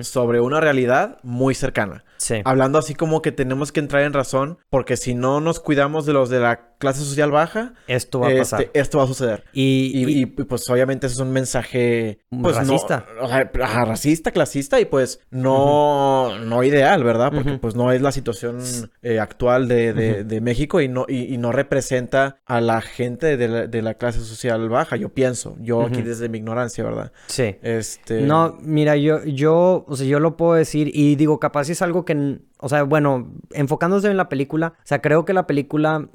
sobre 0.03 0.41
una 0.41 0.61
realidad 0.61 1.19
muy 1.23 1.55
cercana. 1.55 2.05
Hablando 2.45 2.79
así 2.79 2.95
como 2.95 3.23
que 3.23 3.33
tenemos 3.33 3.73
que 3.73 3.81
entrar 3.81 4.03
en 4.03 4.13
razón 4.13 4.59
porque 4.71 4.97
si 4.97 5.15
no 5.15 5.41
nos 5.41 5.61
cuidamos 5.61 6.07
de 6.07 6.13
los 6.13 6.31
de 6.31 6.41
la 6.41 6.69
clase 6.79 7.01
social 7.01 7.31
baja, 7.31 7.75
esto 7.87 8.21
va 8.21 8.29
a 8.29 8.37
pasar. 8.37 8.63
Este, 8.63 8.81
esto 8.81 8.99
va 8.99 9.05
a 9.05 9.07
suceder. 9.07 9.45
Y, 9.53 10.27
pues 10.27 10.69
obviamente 10.71 11.07
eso 11.07 11.17
es 11.17 11.21
un 11.21 11.33
mensaje 11.33 12.21
pues, 12.31 12.57
racista. 12.57 13.07
o 13.21 13.29
sea, 13.29 13.51
racista, 13.85 14.31
clasista 14.31 14.81
y 14.81 14.85
pues 14.85 15.21
no, 15.31 16.39
no 16.39 16.63
ideal, 16.63 17.05
¿verdad? 17.05 17.33
Porque 17.33 17.53
pues 17.59 17.75
no 17.75 17.93
es 17.93 18.01
la 18.01 18.13
situación 18.13 18.61
eh, 19.03 19.21
actual 19.21 19.69
de, 19.69 20.41
México 20.43 20.81
y 20.81 20.89
no, 20.89 21.05
y, 21.09 21.37
no 21.39 21.53
representa 21.53 22.39
a 22.47 22.61
la 22.61 22.81
gente 22.81 23.37
de 23.37 23.83
la, 23.83 23.95
clase 23.95 24.21
social 24.21 24.69
baja, 24.69 24.97
yo 24.97 25.09
pienso. 25.09 25.57
Yo 25.61 25.78
aquí 25.87 26.03
desde 26.03 26.29
mi 26.29 26.39
ignorancia, 26.39 26.85
¿verdad? 26.85 27.13
Sí. 27.27 27.57
Este... 27.63 28.23
No, 28.23 28.57
mira, 28.61 28.97
yo, 28.97 29.25
yo, 29.25 29.85
o 29.87 29.97
sea, 29.97 30.07
yo 30.07 30.21
lo 30.21 30.37
puedo 30.37 30.55
decir 30.55 30.91
y 30.93 31.17
digo, 31.17 31.39
capaz 31.39 31.69
es 31.71 31.83
algo 31.83 32.05
que 32.05 32.41
o 32.61 32.69
sea, 32.69 32.83
bueno, 32.83 33.33
enfocándose 33.53 34.11
en 34.11 34.17
la 34.17 34.29
película, 34.29 34.75
o 34.79 34.87
sea, 34.87 35.01
creo 35.01 35.25
que 35.25 35.33
la 35.33 35.47
película, 35.47 36.09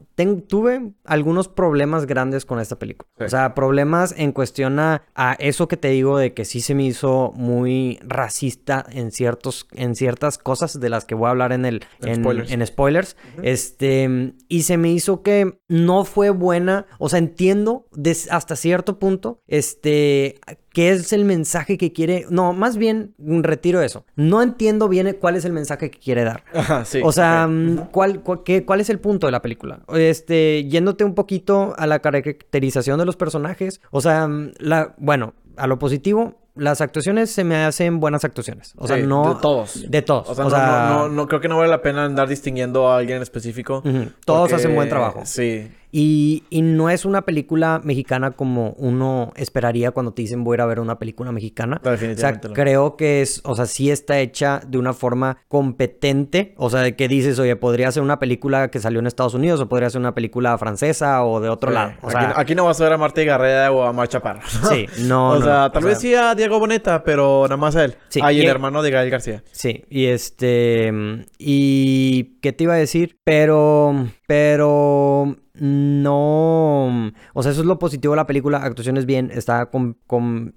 tuve 0.47 0.91
algunos 1.05 1.47
problemas 1.47 2.05
grandes 2.05 2.45
con 2.45 2.59
esta 2.59 2.77
película. 2.77 3.09
O 3.19 3.29
sea, 3.29 3.55
problemas 3.55 4.13
en 4.17 4.31
cuestión 4.31 4.79
a, 4.79 5.03
eso 5.39 5.67
que 5.67 5.77
te 5.77 5.89
digo 5.89 6.17
de 6.17 6.33
que 6.33 6.45
sí 6.45 6.61
se 6.61 6.75
me 6.75 6.83
hizo 6.83 7.31
muy 7.35 7.99
racista 8.03 8.85
en 8.91 9.11
ciertos, 9.11 9.67
en 9.73 9.95
ciertas 9.95 10.37
cosas 10.37 10.79
de 10.79 10.89
las 10.89 11.05
que 11.05 11.15
voy 11.15 11.27
a 11.27 11.31
hablar 11.31 11.51
en 11.53 11.65
el, 11.65 11.85
en, 12.01 12.65
spoilers. 12.65 13.15
Este, 13.41 14.33
y 14.47 14.63
se 14.63 14.77
me 14.77 14.91
hizo 14.91 15.23
que 15.23 15.59
no 15.67 16.05
fue 16.05 16.29
buena, 16.29 16.85
o 16.99 17.09
sea, 17.09 17.19
entiendo 17.19 17.85
hasta 18.29 18.55
cierto 18.55 18.99
punto, 18.99 19.41
este, 19.47 20.39
qué 20.73 20.89
es 20.89 21.13
el 21.13 21.23
mensaje 21.23 21.77
que 21.77 21.93
quiere. 21.93 22.25
No, 22.29 22.51
más 22.51 22.77
bien, 22.77 23.13
retiro 23.17 23.81
eso. 23.81 24.05
No 24.15 24.41
entiendo 24.41 24.89
bien 24.89 25.15
cuál 25.19 25.35
es 25.35 25.45
el 25.45 25.53
mensaje 25.53 25.89
que 25.89 25.99
quiere 25.99 26.23
dar. 26.23 26.43
Ajá, 26.53 26.83
sí. 26.83 26.99
O 27.03 27.11
sea, 27.11 27.47
mm, 27.47 27.89
¿cuál, 27.91 28.23
qué, 28.43 28.65
¿cuál 28.65 28.81
es 28.81 28.89
el 28.89 28.99
punto 28.99 29.27
de 29.27 29.31
la 29.31 29.41
película? 29.41 29.79
Este, 29.93 30.65
yéndote 30.65 31.03
un 31.03 31.13
poquito 31.15 31.73
a 31.77 31.87
la 31.87 31.99
caracterización 31.99 32.99
de 32.99 33.05
los 33.05 33.15
personajes. 33.15 33.81
O 33.91 34.01
sea, 34.01 34.27
mm, 34.27 34.53
la, 34.57 34.95
bueno, 34.97 35.35
a 35.55 35.67
lo 35.67 35.77
positivo, 35.77 36.39
las 36.55 36.81
actuaciones 36.81 37.31
se 37.31 37.43
me 37.43 37.55
hacen 37.57 37.99
buenas 37.99 38.23
actuaciones. 38.25 38.73
O 38.77 38.87
sea, 38.87 38.97
no. 38.97 39.35
De 39.35 39.41
todos. 39.41 39.89
De 39.89 40.01
todos. 40.01 40.37
O 40.37 40.49
sea, 40.49 40.87
no, 40.89 41.09
no, 41.09 41.27
creo 41.27 41.39
que 41.39 41.47
no 41.47 41.57
vale 41.57 41.69
la 41.69 41.81
pena 41.81 42.05
andar 42.05 42.27
distinguiendo 42.27 42.89
a 42.89 42.97
alguien 42.97 43.17
en 43.17 43.23
específico. 43.23 43.83
Todos 44.25 44.53
hacen 44.53 44.73
buen 44.73 44.89
trabajo. 44.89 45.21
Sí. 45.25 45.69
Y, 45.95 46.41
y, 46.49 46.63
no 46.63 46.89
es 46.89 47.05
una 47.05 47.21
película 47.21 47.79
mexicana 47.83 48.31
como 48.31 48.71
uno 48.79 49.31
esperaría 49.35 49.91
cuando 49.91 50.11
te 50.11 50.23
dicen 50.23 50.43
voy 50.43 50.55
a 50.55 50.57
ir 50.57 50.61
a 50.61 50.65
ver 50.65 50.79
una 50.79 50.97
película 50.97 51.31
mexicana. 51.31 51.79
o 51.83 52.15
sea, 52.15 52.41
creo 52.41 52.97
que 52.97 53.21
es, 53.21 53.41
o 53.43 53.53
sea, 53.53 53.67
sí 53.67 53.91
está 53.91 54.17
hecha 54.17 54.59
de 54.65 54.79
una 54.79 54.93
forma 54.93 55.37
competente. 55.47 56.55
O 56.57 56.71
sea, 56.71 56.79
de 56.79 56.95
que 56.95 57.07
dices, 57.07 57.37
oye, 57.37 57.55
podría 57.55 57.91
ser 57.91 58.01
una 58.01 58.17
película 58.17 58.71
que 58.71 58.79
salió 58.79 59.01
en 59.01 59.05
Estados 59.05 59.35
Unidos 59.35 59.59
o 59.59 59.69
podría 59.69 59.87
ser 59.91 60.01
una 60.01 60.15
película 60.15 60.57
francesa 60.57 61.23
o 61.23 61.39
de 61.39 61.49
otro 61.49 61.69
lado. 61.69 61.93
O 62.01 62.09
sea, 62.09 62.33
aquí, 62.37 62.55
no 62.55 62.65
vas 62.65 62.81
a 62.81 62.85
ver 62.85 62.93
a 62.93 62.97
Marta 62.97 63.21
Garreda 63.21 63.71
o 63.71 63.83
a 63.83 63.93
Marcha 63.93 64.19
Parra. 64.19 64.41
Sí, 64.47 64.87
no. 65.01 65.29
o 65.33 65.41
sea, 65.43 65.71
tal 65.71 65.83
vez 65.83 65.99
sí 65.99 66.15
a 66.15 66.33
Diego 66.33 66.57
Boneta, 66.57 67.03
pero 67.03 67.43
nada 67.43 67.57
más 67.57 67.75
a 67.75 67.85
él. 67.85 67.95
Sí. 68.09 68.19
Ah, 68.23 68.33
y 68.33 68.41
el 68.41 68.47
hermano 68.47 68.81
de 68.81 68.89
Gael 68.89 69.11
García. 69.11 69.43
Sí, 69.51 69.85
y 69.91 70.07
este. 70.07 70.91
Y. 71.37 72.39
¿Qué 72.41 72.51
te 72.51 72.63
iba 72.63 72.73
a 72.73 72.77
decir? 72.77 73.19
Pero. 73.23 74.07
Pero 74.25 75.37
no. 75.55 77.11
O 77.33 77.43
sea, 77.43 77.51
eso 77.51 77.61
es 77.61 77.67
lo 77.67 77.79
positivo 77.79 78.13
de 78.13 78.17
la 78.17 78.27
película. 78.27 78.59
Actuaciones 78.59 79.05
bien, 79.05 79.31
está 79.31 79.67
con, 79.67 79.97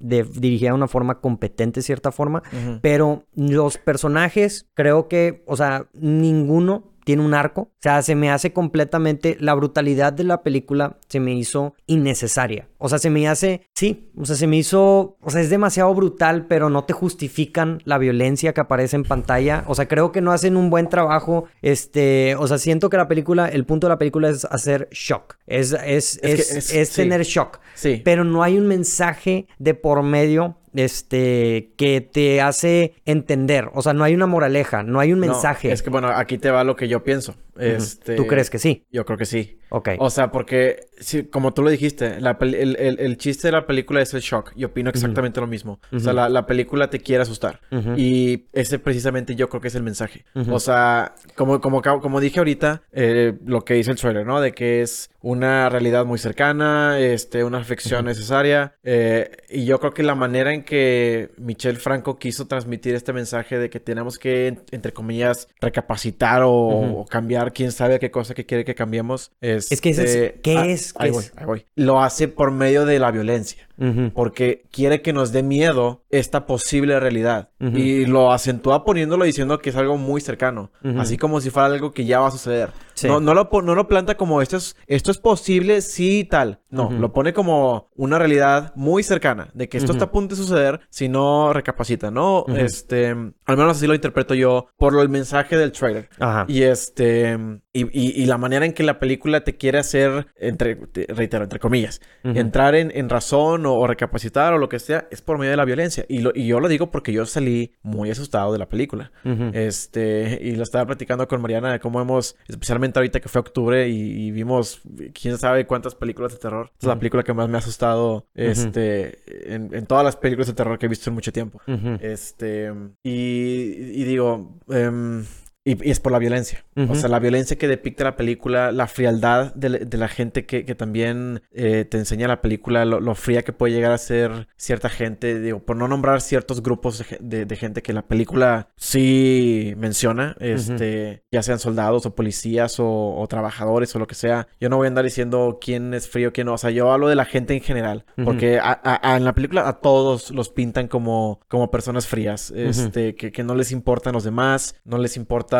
dirigida 0.00 0.70
de 0.70 0.74
una 0.74 0.88
forma 0.88 1.20
competente, 1.20 1.80
de 1.80 1.84
cierta 1.84 2.12
forma. 2.12 2.42
Pero 2.80 3.24
los 3.34 3.78
personajes, 3.78 4.68
creo 4.74 5.08
que, 5.08 5.44
o 5.46 5.56
sea, 5.56 5.86
ninguno 5.92 6.95
tiene 7.06 7.22
un 7.22 7.34
arco. 7.34 7.60
O 7.60 7.70
sea, 7.78 8.02
se 8.02 8.16
me 8.16 8.32
hace 8.32 8.52
completamente. 8.52 9.36
La 9.38 9.54
brutalidad 9.54 10.12
de 10.12 10.24
la 10.24 10.42
película 10.42 10.98
se 11.08 11.20
me 11.20 11.34
hizo 11.34 11.76
innecesaria. 11.86 12.68
O 12.78 12.88
sea, 12.88 12.98
se 12.98 13.10
me 13.10 13.28
hace. 13.28 13.60
Sí, 13.76 14.10
o 14.18 14.24
sea, 14.24 14.34
se 14.34 14.48
me 14.48 14.56
hizo. 14.56 15.16
O 15.20 15.30
sea, 15.30 15.40
es 15.40 15.48
demasiado 15.48 15.94
brutal, 15.94 16.46
pero 16.48 16.68
no 16.68 16.82
te 16.82 16.94
justifican 16.94 17.80
la 17.84 17.98
violencia 17.98 18.52
que 18.52 18.60
aparece 18.60 18.96
en 18.96 19.04
pantalla. 19.04 19.62
O 19.68 19.76
sea, 19.76 19.86
creo 19.86 20.10
que 20.10 20.20
no 20.20 20.32
hacen 20.32 20.56
un 20.56 20.68
buen 20.68 20.88
trabajo. 20.88 21.44
Este. 21.62 22.34
O 22.34 22.48
sea, 22.48 22.58
siento 22.58 22.90
que 22.90 22.96
la 22.96 23.06
película. 23.06 23.46
El 23.46 23.66
punto 23.66 23.86
de 23.86 23.90
la 23.90 23.98
película 23.98 24.28
es 24.28 24.44
hacer 24.44 24.88
shock. 24.90 25.36
Es, 25.46 25.74
es, 25.84 26.18
es, 26.24 26.72
es, 26.72 26.92
tener 26.92 27.22
shock. 27.22 27.60
Sí. 27.74 28.02
Pero 28.04 28.24
no 28.24 28.42
hay 28.42 28.58
un 28.58 28.66
mensaje 28.66 29.46
de 29.60 29.74
por 29.74 30.02
medio 30.02 30.56
este, 30.76 31.72
que 31.76 32.00
te 32.00 32.40
hace 32.40 32.94
entender. 33.04 33.70
O 33.74 33.82
sea, 33.82 33.92
no 33.92 34.04
hay 34.04 34.14
una 34.14 34.26
moraleja, 34.26 34.82
no 34.82 35.00
hay 35.00 35.12
un 35.12 35.18
mensaje. 35.18 35.72
es 35.72 35.82
que, 35.82 35.90
bueno, 35.90 36.08
aquí 36.08 36.38
te 36.38 36.50
va 36.50 36.64
lo 36.64 36.76
que 36.76 36.88
yo 36.88 37.02
pienso. 37.02 37.34
Este, 37.58 38.16
¿Tú 38.16 38.26
crees 38.26 38.50
que 38.50 38.58
sí? 38.58 38.84
Yo 38.90 39.04
creo 39.04 39.18
que 39.18 39.26
sí. 39.26 39.58
Ok. 39.70 39.90
O 39.98 40.10
sea, 40.10 40.30
porque, 40.30 40.86
como 41.32 41.52
tú 41.52 41.62
lo 41.62 41.70
dijiste, 41.70 42.18
el, 42.18 43.16
chiste 43.18 43.48
de 43.48 43.52
la 43.52 43.66
película 43.66 44.00
es 44.00 44.14
el 44.14 44.20
shock. 44.20 44.52
Y 44.54 44.64
opino 44.64 44.90
exactamente 44.90 45.40
lo 45.40 45.46
mismo. 45.46 45.80
O 45.92 45.98
sea, 45.98 46.12
la, 46.12 46.46
película 46.46 46.90
te 46.90 47.00
quiere 47.00 47.22
asustar. 47.22 47.60
Y 47.96 48.46
ese 48.52 48.78
precisamente 48.78 49.34
yo 49.34 49.48
creo 49.48 49.60
que 49.60 49.68
es 49.68 49.74
el 49.74 49.82
mensaje. 49.82 50.24
O 50.50 50.60
sea, 50.60 51.14
como, 51.34 51.60
como, 51.60 51.82
como 51.82 52.20
dije 52.20 52.38
ahorita, 52.38 52.82
eh, 52.92 53.34
lo 53.44 53.64
que 53.64 53.74
dice 53.74 53.90
el 53.90 53.98
trailer, 53.98 54.26
¿no? 54.26 54.40
De 54.40 54.52
que 54.52 54.82
es 54.82 55.10
una 55.20 55.68
realidad 55.68 56.04
muy 56.04 56.18
cercana, 56.18 57.00
este, 57.00 57.42
una 57.42 57.58
reflexión 57.58 58.04
necesaria. 58.04 58.74
Eh, 58.84 59.30
y 59.48 59.64
yo 59.64 59.80
creo 59.80 59.92
que 59.92 60.02
la 60.02 60.14
manera 60.14 60.54
en 60.54 60.62
que 60.62 61.30
Michelle 61.36 61.78
Franco 61.78 62.16
quiso 62.18 62.46
transmitir 62.46 62.94
este 62.94 63.12
mensaje 63.12 63.58
de 63.58 63.68
que 63.68 63.80
tenemos 63.80 64.18
que, 64.18 64.58
entre 64.70 64.92
comillas, 64.92 65.48
recapacitar 65.60 66.42
o 66.44 67.04
cambiar 67.10 67.45
quién 67.52 67.72
sabe 67.72 67.98
qué 67.98 68.10
cosa 68.10 68.34
que 68.34 68.46
quiere 68.46 68.64
que 68.64 68.74
cambiemos. 68.74 69.32
es 69.40 69.80
que 69.80 69.90
es, 69.90 69.98
este, 69.98 70.40
¿qué 70.42 70.56
ah, 70.56 70.66
es? 70.66 70.94
Ahí 70.96 71.10
voy, 71.10 71.24
ahí 71.36 71.44
voy. 71.46 71.66
Lo 71.74 72.02
hace 72.02 72.28
por 72.28 72.50
medio 72.50 72.84
de 72.84 72.98
la 72.98 73.10
violencia. 73.10 73.68
Porque 74.14 74.64
quiere 74.70 75.02
que 75.02 75.12
nos 75.12 75.32
dé 75.32 75.42
miedo 75.42 76.04
esta 76.10 76.46
posible 76.46 76.98
realidad. 77.00 77.50
Y 77.60 78.06
lo 78.06 78.32
acentúa 78.32 78.84
poniéndolo 78.84 79.24
diciendo 79.24 79.58
que 79.58 79.70
es 79.70 79.76
algo 79.76 79.96
muy 79.96 80.20
cercano. 80.20 80.70
Así 80.98 81.16
como 81.16 81.40
si 81.40 81.50
fuera 81.50 81.66
algo 81.66 81.92
que 81.92 82.04
ya 82.04 82.20
va 82.20 82.28
a 82.28 82.32
suceder. 82.32 82.70
No, 83.04 83.20
no, 83.20 83.34
lo, 83.34 83.50
no 83.62 83.74
lo 83.74 83.88
planta 83.88 84.16
como 84.16 84.40
esto 84.40 84.56
es, 84.56 84.76
esto 84.86 85.10
es 85.10 85.18
posible, 85.18 85.82
sí 85.82 86.20
y 86.20 86.24
tal. 86.24 86.60
No, 86.70 86.90
lo 86.90 87.12
pone 87.12 87.32
como 87.32 87.90
una 87.94 88.18
realidad 88.18 88.72
muy 88.74 89.02
cercana. 89.02 89.50
De 89.54 89.68
que 89.68 89.78
esto 89.78 89.92
está 89.92 90.06
a 90.06 90.10
punto 90.10 90.34
de 90.34 90.42
suceder 90.42 90.80
si 90.90 91.08
no 91.08 91.52
recapacita, 91.52 92.10
¿no? 92.10 92.44
Este, 92.54 93.08
al 93.10 93.56
menos 93.56 93.76
así 93.76 93.86
lo 93.86 93.94
interpreto 93.94 94.34
yo 94.34 94.68
por 94.76 94.92
lo, 94.92 95.02
el 95.02 95.08
mensaje 95.08 95.56
del 95.56 95.72
trailer. 95.72 96.08
Y 96.48 96.62
este, 96.62 97.38
y, 97.72 98.24
la 98.26 98.38
manera 98.38 98.64
en 98.64 98.72
que 98.72 98.82
la 98.82 98.98
película 98.98 99.44
te 99.44 99.56
quiere 99.56 99.78
hacer, 99.78 100.28
entre, 100.36 100.78
reitero, 101.08 101.44
entre 101.44 101.58
comillas, 101.58 102.00
entrar 102.22 102.74
en, 102.74 102.90
en 102.94 103.08
razón 103.08 103.65
o, 103.66 103.86
recapacitar 103.86 104.52
o 104.54 104.58
lo 104.58 104.68
que 104.68 104.78
sea, 104.78 105.06
es 105.10 105.22
por 105.22 105.38
medio 105.38 105.50
de 105.50 105.56
la 105.56 105.64
violencia. 105.64 106.04
Y, 106.08 106.20
lo, 106.20 106.32
y 106.34 106.46
yo 106.46 106.60
lo 106.60 106.68
digo 106.68 106.90
porque 106.90 107.12
yo 107.12 107.26
salí 107.26 107.72
muy 107.82 108.10
asustado 108.10 108.52
de 108.52 108.58
la 108.58 108.68
película. 108.68 109.12
Este, 109.52 110.38
y 110.42 110.56
lo 110.56 110.62
estaba 110.62 110.86
platicando 110.86 111.26
con 111.26 111.40
Mariana 111.40 111.72
de 111.72 111.80
cómo 111.80 112.00
hemos, 112.00 112.36
especialmente 112.48 112.98
ahorita 112.98 113.20
que 113.20 113.28
fue 113.28 113.40
octubre 113.40 113.88
y, 113.88 114.30
vimos 114.30 114.82
quién 115.14 115.38
sabe 115.38 115.66
cuántas 115.66 115.94
películas 115.94 116.32
de 116.32 116.38
terror. 116.38 116.70
Es 116.78 116.86
la 116.86 116.98
película 116.98 117.22
que 117.22 117.32
más 117.32 117.48
me 117.48 117.56
ha 117.56 117.58
asustado, 117.58 118.26
este, 118.34 119.54
en, 119.54 119.86
todas 119.86 120.04
las 120.04 120.16
películas 120.16 120.48
de 120.48 120.54
terror 120.54 120.78
que 120.78 120.86
he 120.86 120.88
visto 120.88 121.10
en 121.10 121.14
mucho 121.14 121.32
tiempo. 121.32 121.60
Este, 122.00 122.72
y, 123.02 124.04
digo, 124.04 124.58
eh, 124.70 125.22
y, 125.66 125.90
es 125.90 125.98
por 125.98 126.12
la 126.12 126.20
violencia. 126.20 126.64
O 126.88 126.94
sea, 126.94 127.08
la 127.08 127.18
violencia 127.18 127.58
que 127.58 127.66
depicta 127.66 128.04
la 128.04 128.16
película, 128.16 128.70
la 128.70 128.86
frialdad 128.86 129.52
de, 129.54 129.98
la 129.98 130.08
gente 130.08 130.46
que, 130.46 130.62
también 130.76 131.42
eh, 131.52 131.84
te 131.84 131.98
enseña 131.98 132.28
la 132.28 132.40
película, 132.40 132.84
lo, 132.84 133.14
fría 133.16 133.42
que 133.42 133.52
puede 133.52 133.74
llegar 133.74 133.90
a 133.90 133.98
ser 133.98 134.46
cierta 134.56 134.88
gente, 134.88 135.40
digo, 135.40 135.58
por 135.58 135.76
no 135.76 135.88
nombrar 135.88 136.20
ciertos 136.20 136.62
grupos 136.62 137.04
de, 137.18 137.56
gente 137.56 137.82
que 137.82 137.92
la 137.92 138.06
película 138.06 138.68
sí 138.76 139.74
menciona, 139.76 140.36
este, 140.38 141.24
ya 141.32 141.42
sean 141.42 141.58
soldados 141.58 142.06
o 142.06 142.14
policías 142.14 142.76
o, 142.78 143.26
trabajadores 143.28 143.94
o 143.96 143.98
lo 143.98 144.06
que 144.06 144.14
sea. 144.14 144.46
Yo 144.60 144.68
no 144.68 144.76
voy 144.76 144.86
a 144.86 144.88
andar 144.88 145.04
diciendo 145.04 145.58
quién 145.60 145.94
es 145.94 146.08
frío, 146.08 146.32
quién 146.32 146.46
no. 146.46 146.54
O 146.54 146.58
sea, 146.58 146.70
yo 146.70 146.92
hablo 146.92 147.08
de 147.08 147.16
la 147.16 147.24
gente 147.24 147.54
en 147.54 147.60
general. 147.60 148.04
Porque 148.24 148.60
en 149.02 149.24
la 149.24 149.34
película 149.34 149.66
a 149.68 149.80
todos 149.80 150.30
los 150.30 150.50
pintan 150.50 150.86
como, 150.86 151.40
como 151.48 151.72
personas 151.72 152.06
frías, 152.06 152.52
este, 152.54 153.16
que, 153.16 153.32
que 153.32 153.42
no 153.42 153.56
les 153.56 153.72
importan 153.72 154.12
los 154.12 154.22
demás, 154.22 154.76
no 154.84 154.98
les 154.98 155.16
importa 155.16 155.55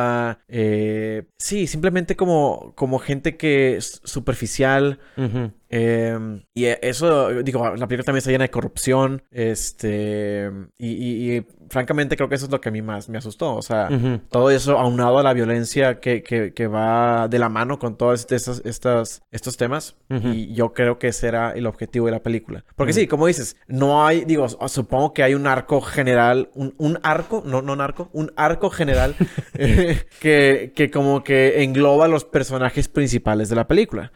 eh, 0.49 1.25
sí, 1.39 1.67
simplemente 1.67 2.17
como, 2.17 2.73
como 2.75 2.99
gente 2.99 3.37
que 3.37 3.77
es 3.77 4.01
superficial. 4.05 4.99
Em, 5.69 6.43
y 6.55 6.67
eso, 6.67 7.43
digo, 7.43 7.65
la 7.77 7.87
película 7.87 8.05
también 8.05 8.19
está 8.19 8.31
llena 8.31 8.45
de 8.45 8.51
corrupción. 8.51 9.23
Este. 9.31 10.51
Y, 10.79 11.45
francamente 11.69 12.17
creo 12.17 12.29
que 12.29 12.37
eso 12.37 12.45
es 12.45 12.53
lo 12.53 12.61
que 12.61 12.69
a 12.69 12.73
mí 12.73 12.83
más 12.83 13.09
me 13.09 13.19
asustó. 13.19 13.55
O 13.55 13.63
sea, 13.63 13.89
todo 14.31 14.51
eso 14.51 14.79
aunado 14.79 15.19
a 15.19 15.23
la 15.23 15.33
violencia 15.33 15.99
que, 15.99 16.23
que, 16.23 16.67
va 16.67 17.29
de 17.29 17.39
la 17.39 17.49
mano 17.49 17.79
con 17.79 17.97
todos 17.97 18.27
estos, 18.31 18.63
estos, 18.65 19.23
estos 19.31 19.57
temas. 19.57 19.97
Y 20.09 20.55
yo 20.55 20.73
creo 20.73 20.99
que 20.99 21.09
ese 21.09 21.29
era 21.29 21.53
el 21.53 21.67
objetivo 21.67 22.07
de 22.07 22.13
la 22.13 22.23
película. 22.23 22.65
Porque 22.77 22.93
sí, 22.93 23.07
como 23.07 23.27
dices, 23.27 23.57
no 23.67 24.07
hay, 24.07 24.25
digo, 24.25 24.49
supongo 24.49 25.13
que 25.13 25.23
hay 25.23 25.35
un 25.35 25.47
arco 25.47 25.81
general, 25.81 26.51
un, 26.55 26.75
un 26.79 26.99
arco, 27.03 27.43
no, 27.45 27.63
no 27.63 27.75
narco, 27.75 28.09
un 28.13 28.33
arco 28.37 28.71
general 28.71 29.15
que, 30.21 30.73
que 30.75 30.91
como 30.91 31.25
que 31.25 31.63
engloba 31.63 32.09
los 32.09 32.25
personajes 32.25 32.89
principales 32.89 33.49
de 33.49 33.57
la 33.57 33.67
película. 33.67 34.13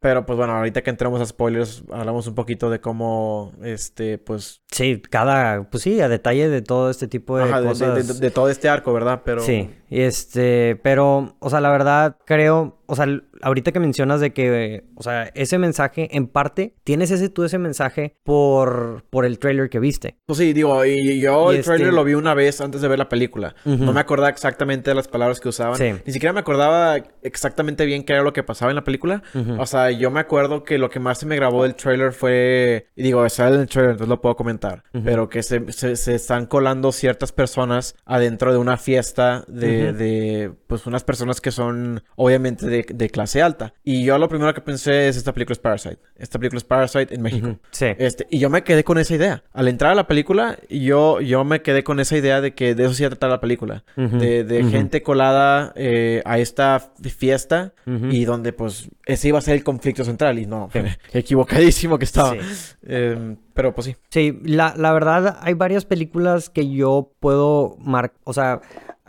Pero 0.00 0.26
pues 0.26 0.36
bueno, 0.36 0.54
ahorita 0.54 0.82
que 0.82 0.89
entramos 0.90 1.20
a 1.20 1.26
spoilers, 1.26 1.84
hablamos 1.90 2.26
un 2.26 2.34
poquito 2.34 2.70
de 2.70 2.80
cómo, 2.80 3.52
este, 3.62 4.18
pues... 4.18 4.62
Sí, 4.70 5.00
cada, 5.10 5.70
pues 5.70 5.82
sí, 5.82 6.00
a 6.00 6.08
detalle 6.08 6.48
de 6.48 6.62
todo 6.62 6.90
este 6.90 7.08
tipo 7.08 7.38
de 7.38 7.50
cosas. 7.50 8.20
De, 8.20 8.30
todo 8.30 8.50
este 8.50 8.68
arco, 8.68 8.92
¿verdad? 8.92 9.22
Pero... 9.24 9.40
Sí, 9.40 9.70
este, 9.88 10.78
pero, 10.82 11.34
o 11.38 11.50
sea, 11.50 11.60
la 11.60 11.70
verdad, 11.70 12.16
creo, 12.26 12.78
o 12.86 12.94
sea, 12.94 13.06
ahorita 13.42 13.72
que 13.72 13.80
mencionas 13.80 14.20
de 14.20 14.32
que, 14.32 14.84
o 14.94 15.02
sea, 15.02 15.30
ese 15.34 15.58
mensaje, 15.58 16.08
en 16.16 16.26
parte, 16.26 16.74
tienes 16.84 17.10
ese 17.10 17.28
tú 17.28 17.44
ese 17.44 17.58
mensaje 17.58 18.16
por, 18.24 19.04
por 19.10 19.24
el 19.24 19.38
trailer 19.38 19.68
que 19.68 19.78
viste. 19.78 20.16
Pues 20.26 20.38
sí, 20.38 20.52
digo, 20.52 20.84
y 20.84 21.20
yo 21.20 21.52
el 21.52 21.62
trailer 21.62 21.88
este 21.88 21.96
lo 21.96 22.04
vi 22.04 22.14
una 22.14 22.34
vez 22.34 22.60
antes 22.60 22.80
de 22.80 22.88
ver 22.88 22.98
la 22.98 23.08
película. 23.08 23.54
No 23.64 23.92
me 23.92 24.00
acordaba 24.00 24.30
exactamente 24.30 24.90
de 24.90 24.94
las 24.94 25.08
palabras 25.08 25.40
que 25.40 25.48
usaban. 25.48 25.78
Ni 26.06 26.12
siquiera 26.12 26.32
me 26.32 26.40
acordaba 26.40 26.96
exactamente 27.22 27.84
bien 27.86 28.04
qué 28.04 28.12
era 28.14 28.22
lo 28.22 28.32
que 28.32 28.42
pasaba 28.42 28.70
en 28.70 28.76
la 28.76 28.84
película. 28.84 29.22
O 29.58 29.66
sea, 29.66 29.90
yo 29.90 30.10
me 30.10 30.20
acuerdo 30.20 30.64
que 30.64 30.78
lo 30.78 30.90
que 30.90 31.00
más 31.00 31.18
se 31.18 31.26
me 31.26 31.36
grabó 31.36 31.62
del 31.62 31.74
trailer 31.74 32.12
fue, 32.12 32.88
y 32.96 33.02
digo, 33.02 33.28
sale 33.28 33.56
en 33.56 33.62
el 33.62 33.68
trailer, 33.68 33.92
entonces 33.92 34.08
lo 34.08 34.20
puedo 34.20 34.36
comentar, 34.36 34.84
pero 35.04 35.28
que 35.28 35.42
se, 35.42 35.70
se, 35.72 36.14
están 36.14 36.46
colando 36.46 36.92
ciertas 36.92 37.32
personas 37.32 37.94
adentro 38.04 38.52
de 38.52 38.58
una 38.58 38.76
fiesta 38.76 39.44
de, 39.48 39.92
de 39.92 40.52
pues, 40.66 40.86
unas 40.86 41.04
personas 41.04 41.40
que 41.40 41.50
son, 41.50 42.02
obviamente, 42.16 42.66
de, 42.66 42.84
de 42.88 43.10
clase 43.10 43.29
alta. 43.38 43.72
Y 43.84 44.04
yo 44.04 44.18
lo 44.18 44.28
primero 44.28 44.52
que 44.52 44.60
pensé 44.60 45.08
es 45.08 45.16
esta 45.16 45.32
película 45.32 45.52
es 45.52 45.58
Parasite. 45.58 45.98
Esta 46.16 46.38
película 46.38 46.58
es 46.58 46.64
Parasite 46.64 47.14
en 47.14 47.22
México. 47.22 47.58
Sí. 47.70 47.86
Este, 47.98 48.26
y 48.30 48.38
yo 48.38 48.50
me 48.50 48.64
quedé 48.64 48.84
con 48.84 48.98
esa 48.98 49.14
idea. 49.14 49.44
Al 49.52 49.68
entrar 49.68 49.92
a 49.92 49.94
la 49.94 50.06
película, 50.06 50.58
yo, 50.68 51.20
yo 51.20 51.44
me 51.44 51.62
quedé 51.62 51.84
con 51.84 52.00
esa 52.00 52.16
idea 52.16 52.40
de 52.40 52.54
que 52.54 52.74
de 52.74 52.84
eso 52.84 52.94
sí 52.94 53.04
a 53.04 53.08
tratar 53.08 53.30
la 53.30 53.40
película. 53.40 53.84
De, 53.96 54.44
de 54.44 54.64
gente 54.64 55.02
colada 55.02 55.72
eh, 55.76 56.22
a 56.24 56.38
esta 56.38 56.92
fiesta 57.16 57.72
y 57.86 58.24
donde 58.24 58.52
pues 58.52 58.88
ese 59.06 59.28
iba 59.28 59.38
a 59.38 59.42
ser 59.42 59.54
el 59.54 59.64
conflicto 59.64 60.04
central. 60.04 60.38
Y 60.38 60.46
no, 60.46 60.68
equivocadísimo 61.12 61.98
que 61.98 62.04
estaba. 62.04 62.34
Em, 62.82 63.36
pero 63.54 63.74
pues 63.74 63.86
sí. 63.86 63.96
Sí, 64.08 64.38
la, 64.44 64.74
la 64.76 64.92
verdad 64.92 65.38
hay 65.42 65.54
varias 65.54 65.84
películas 65.84 66.50
que 66.50 66.70
yo 66.70 67.12
puedo 67.20 67.76
marcar, 67.78 68.18
o 68.24 68.32
sea 68.32 68.60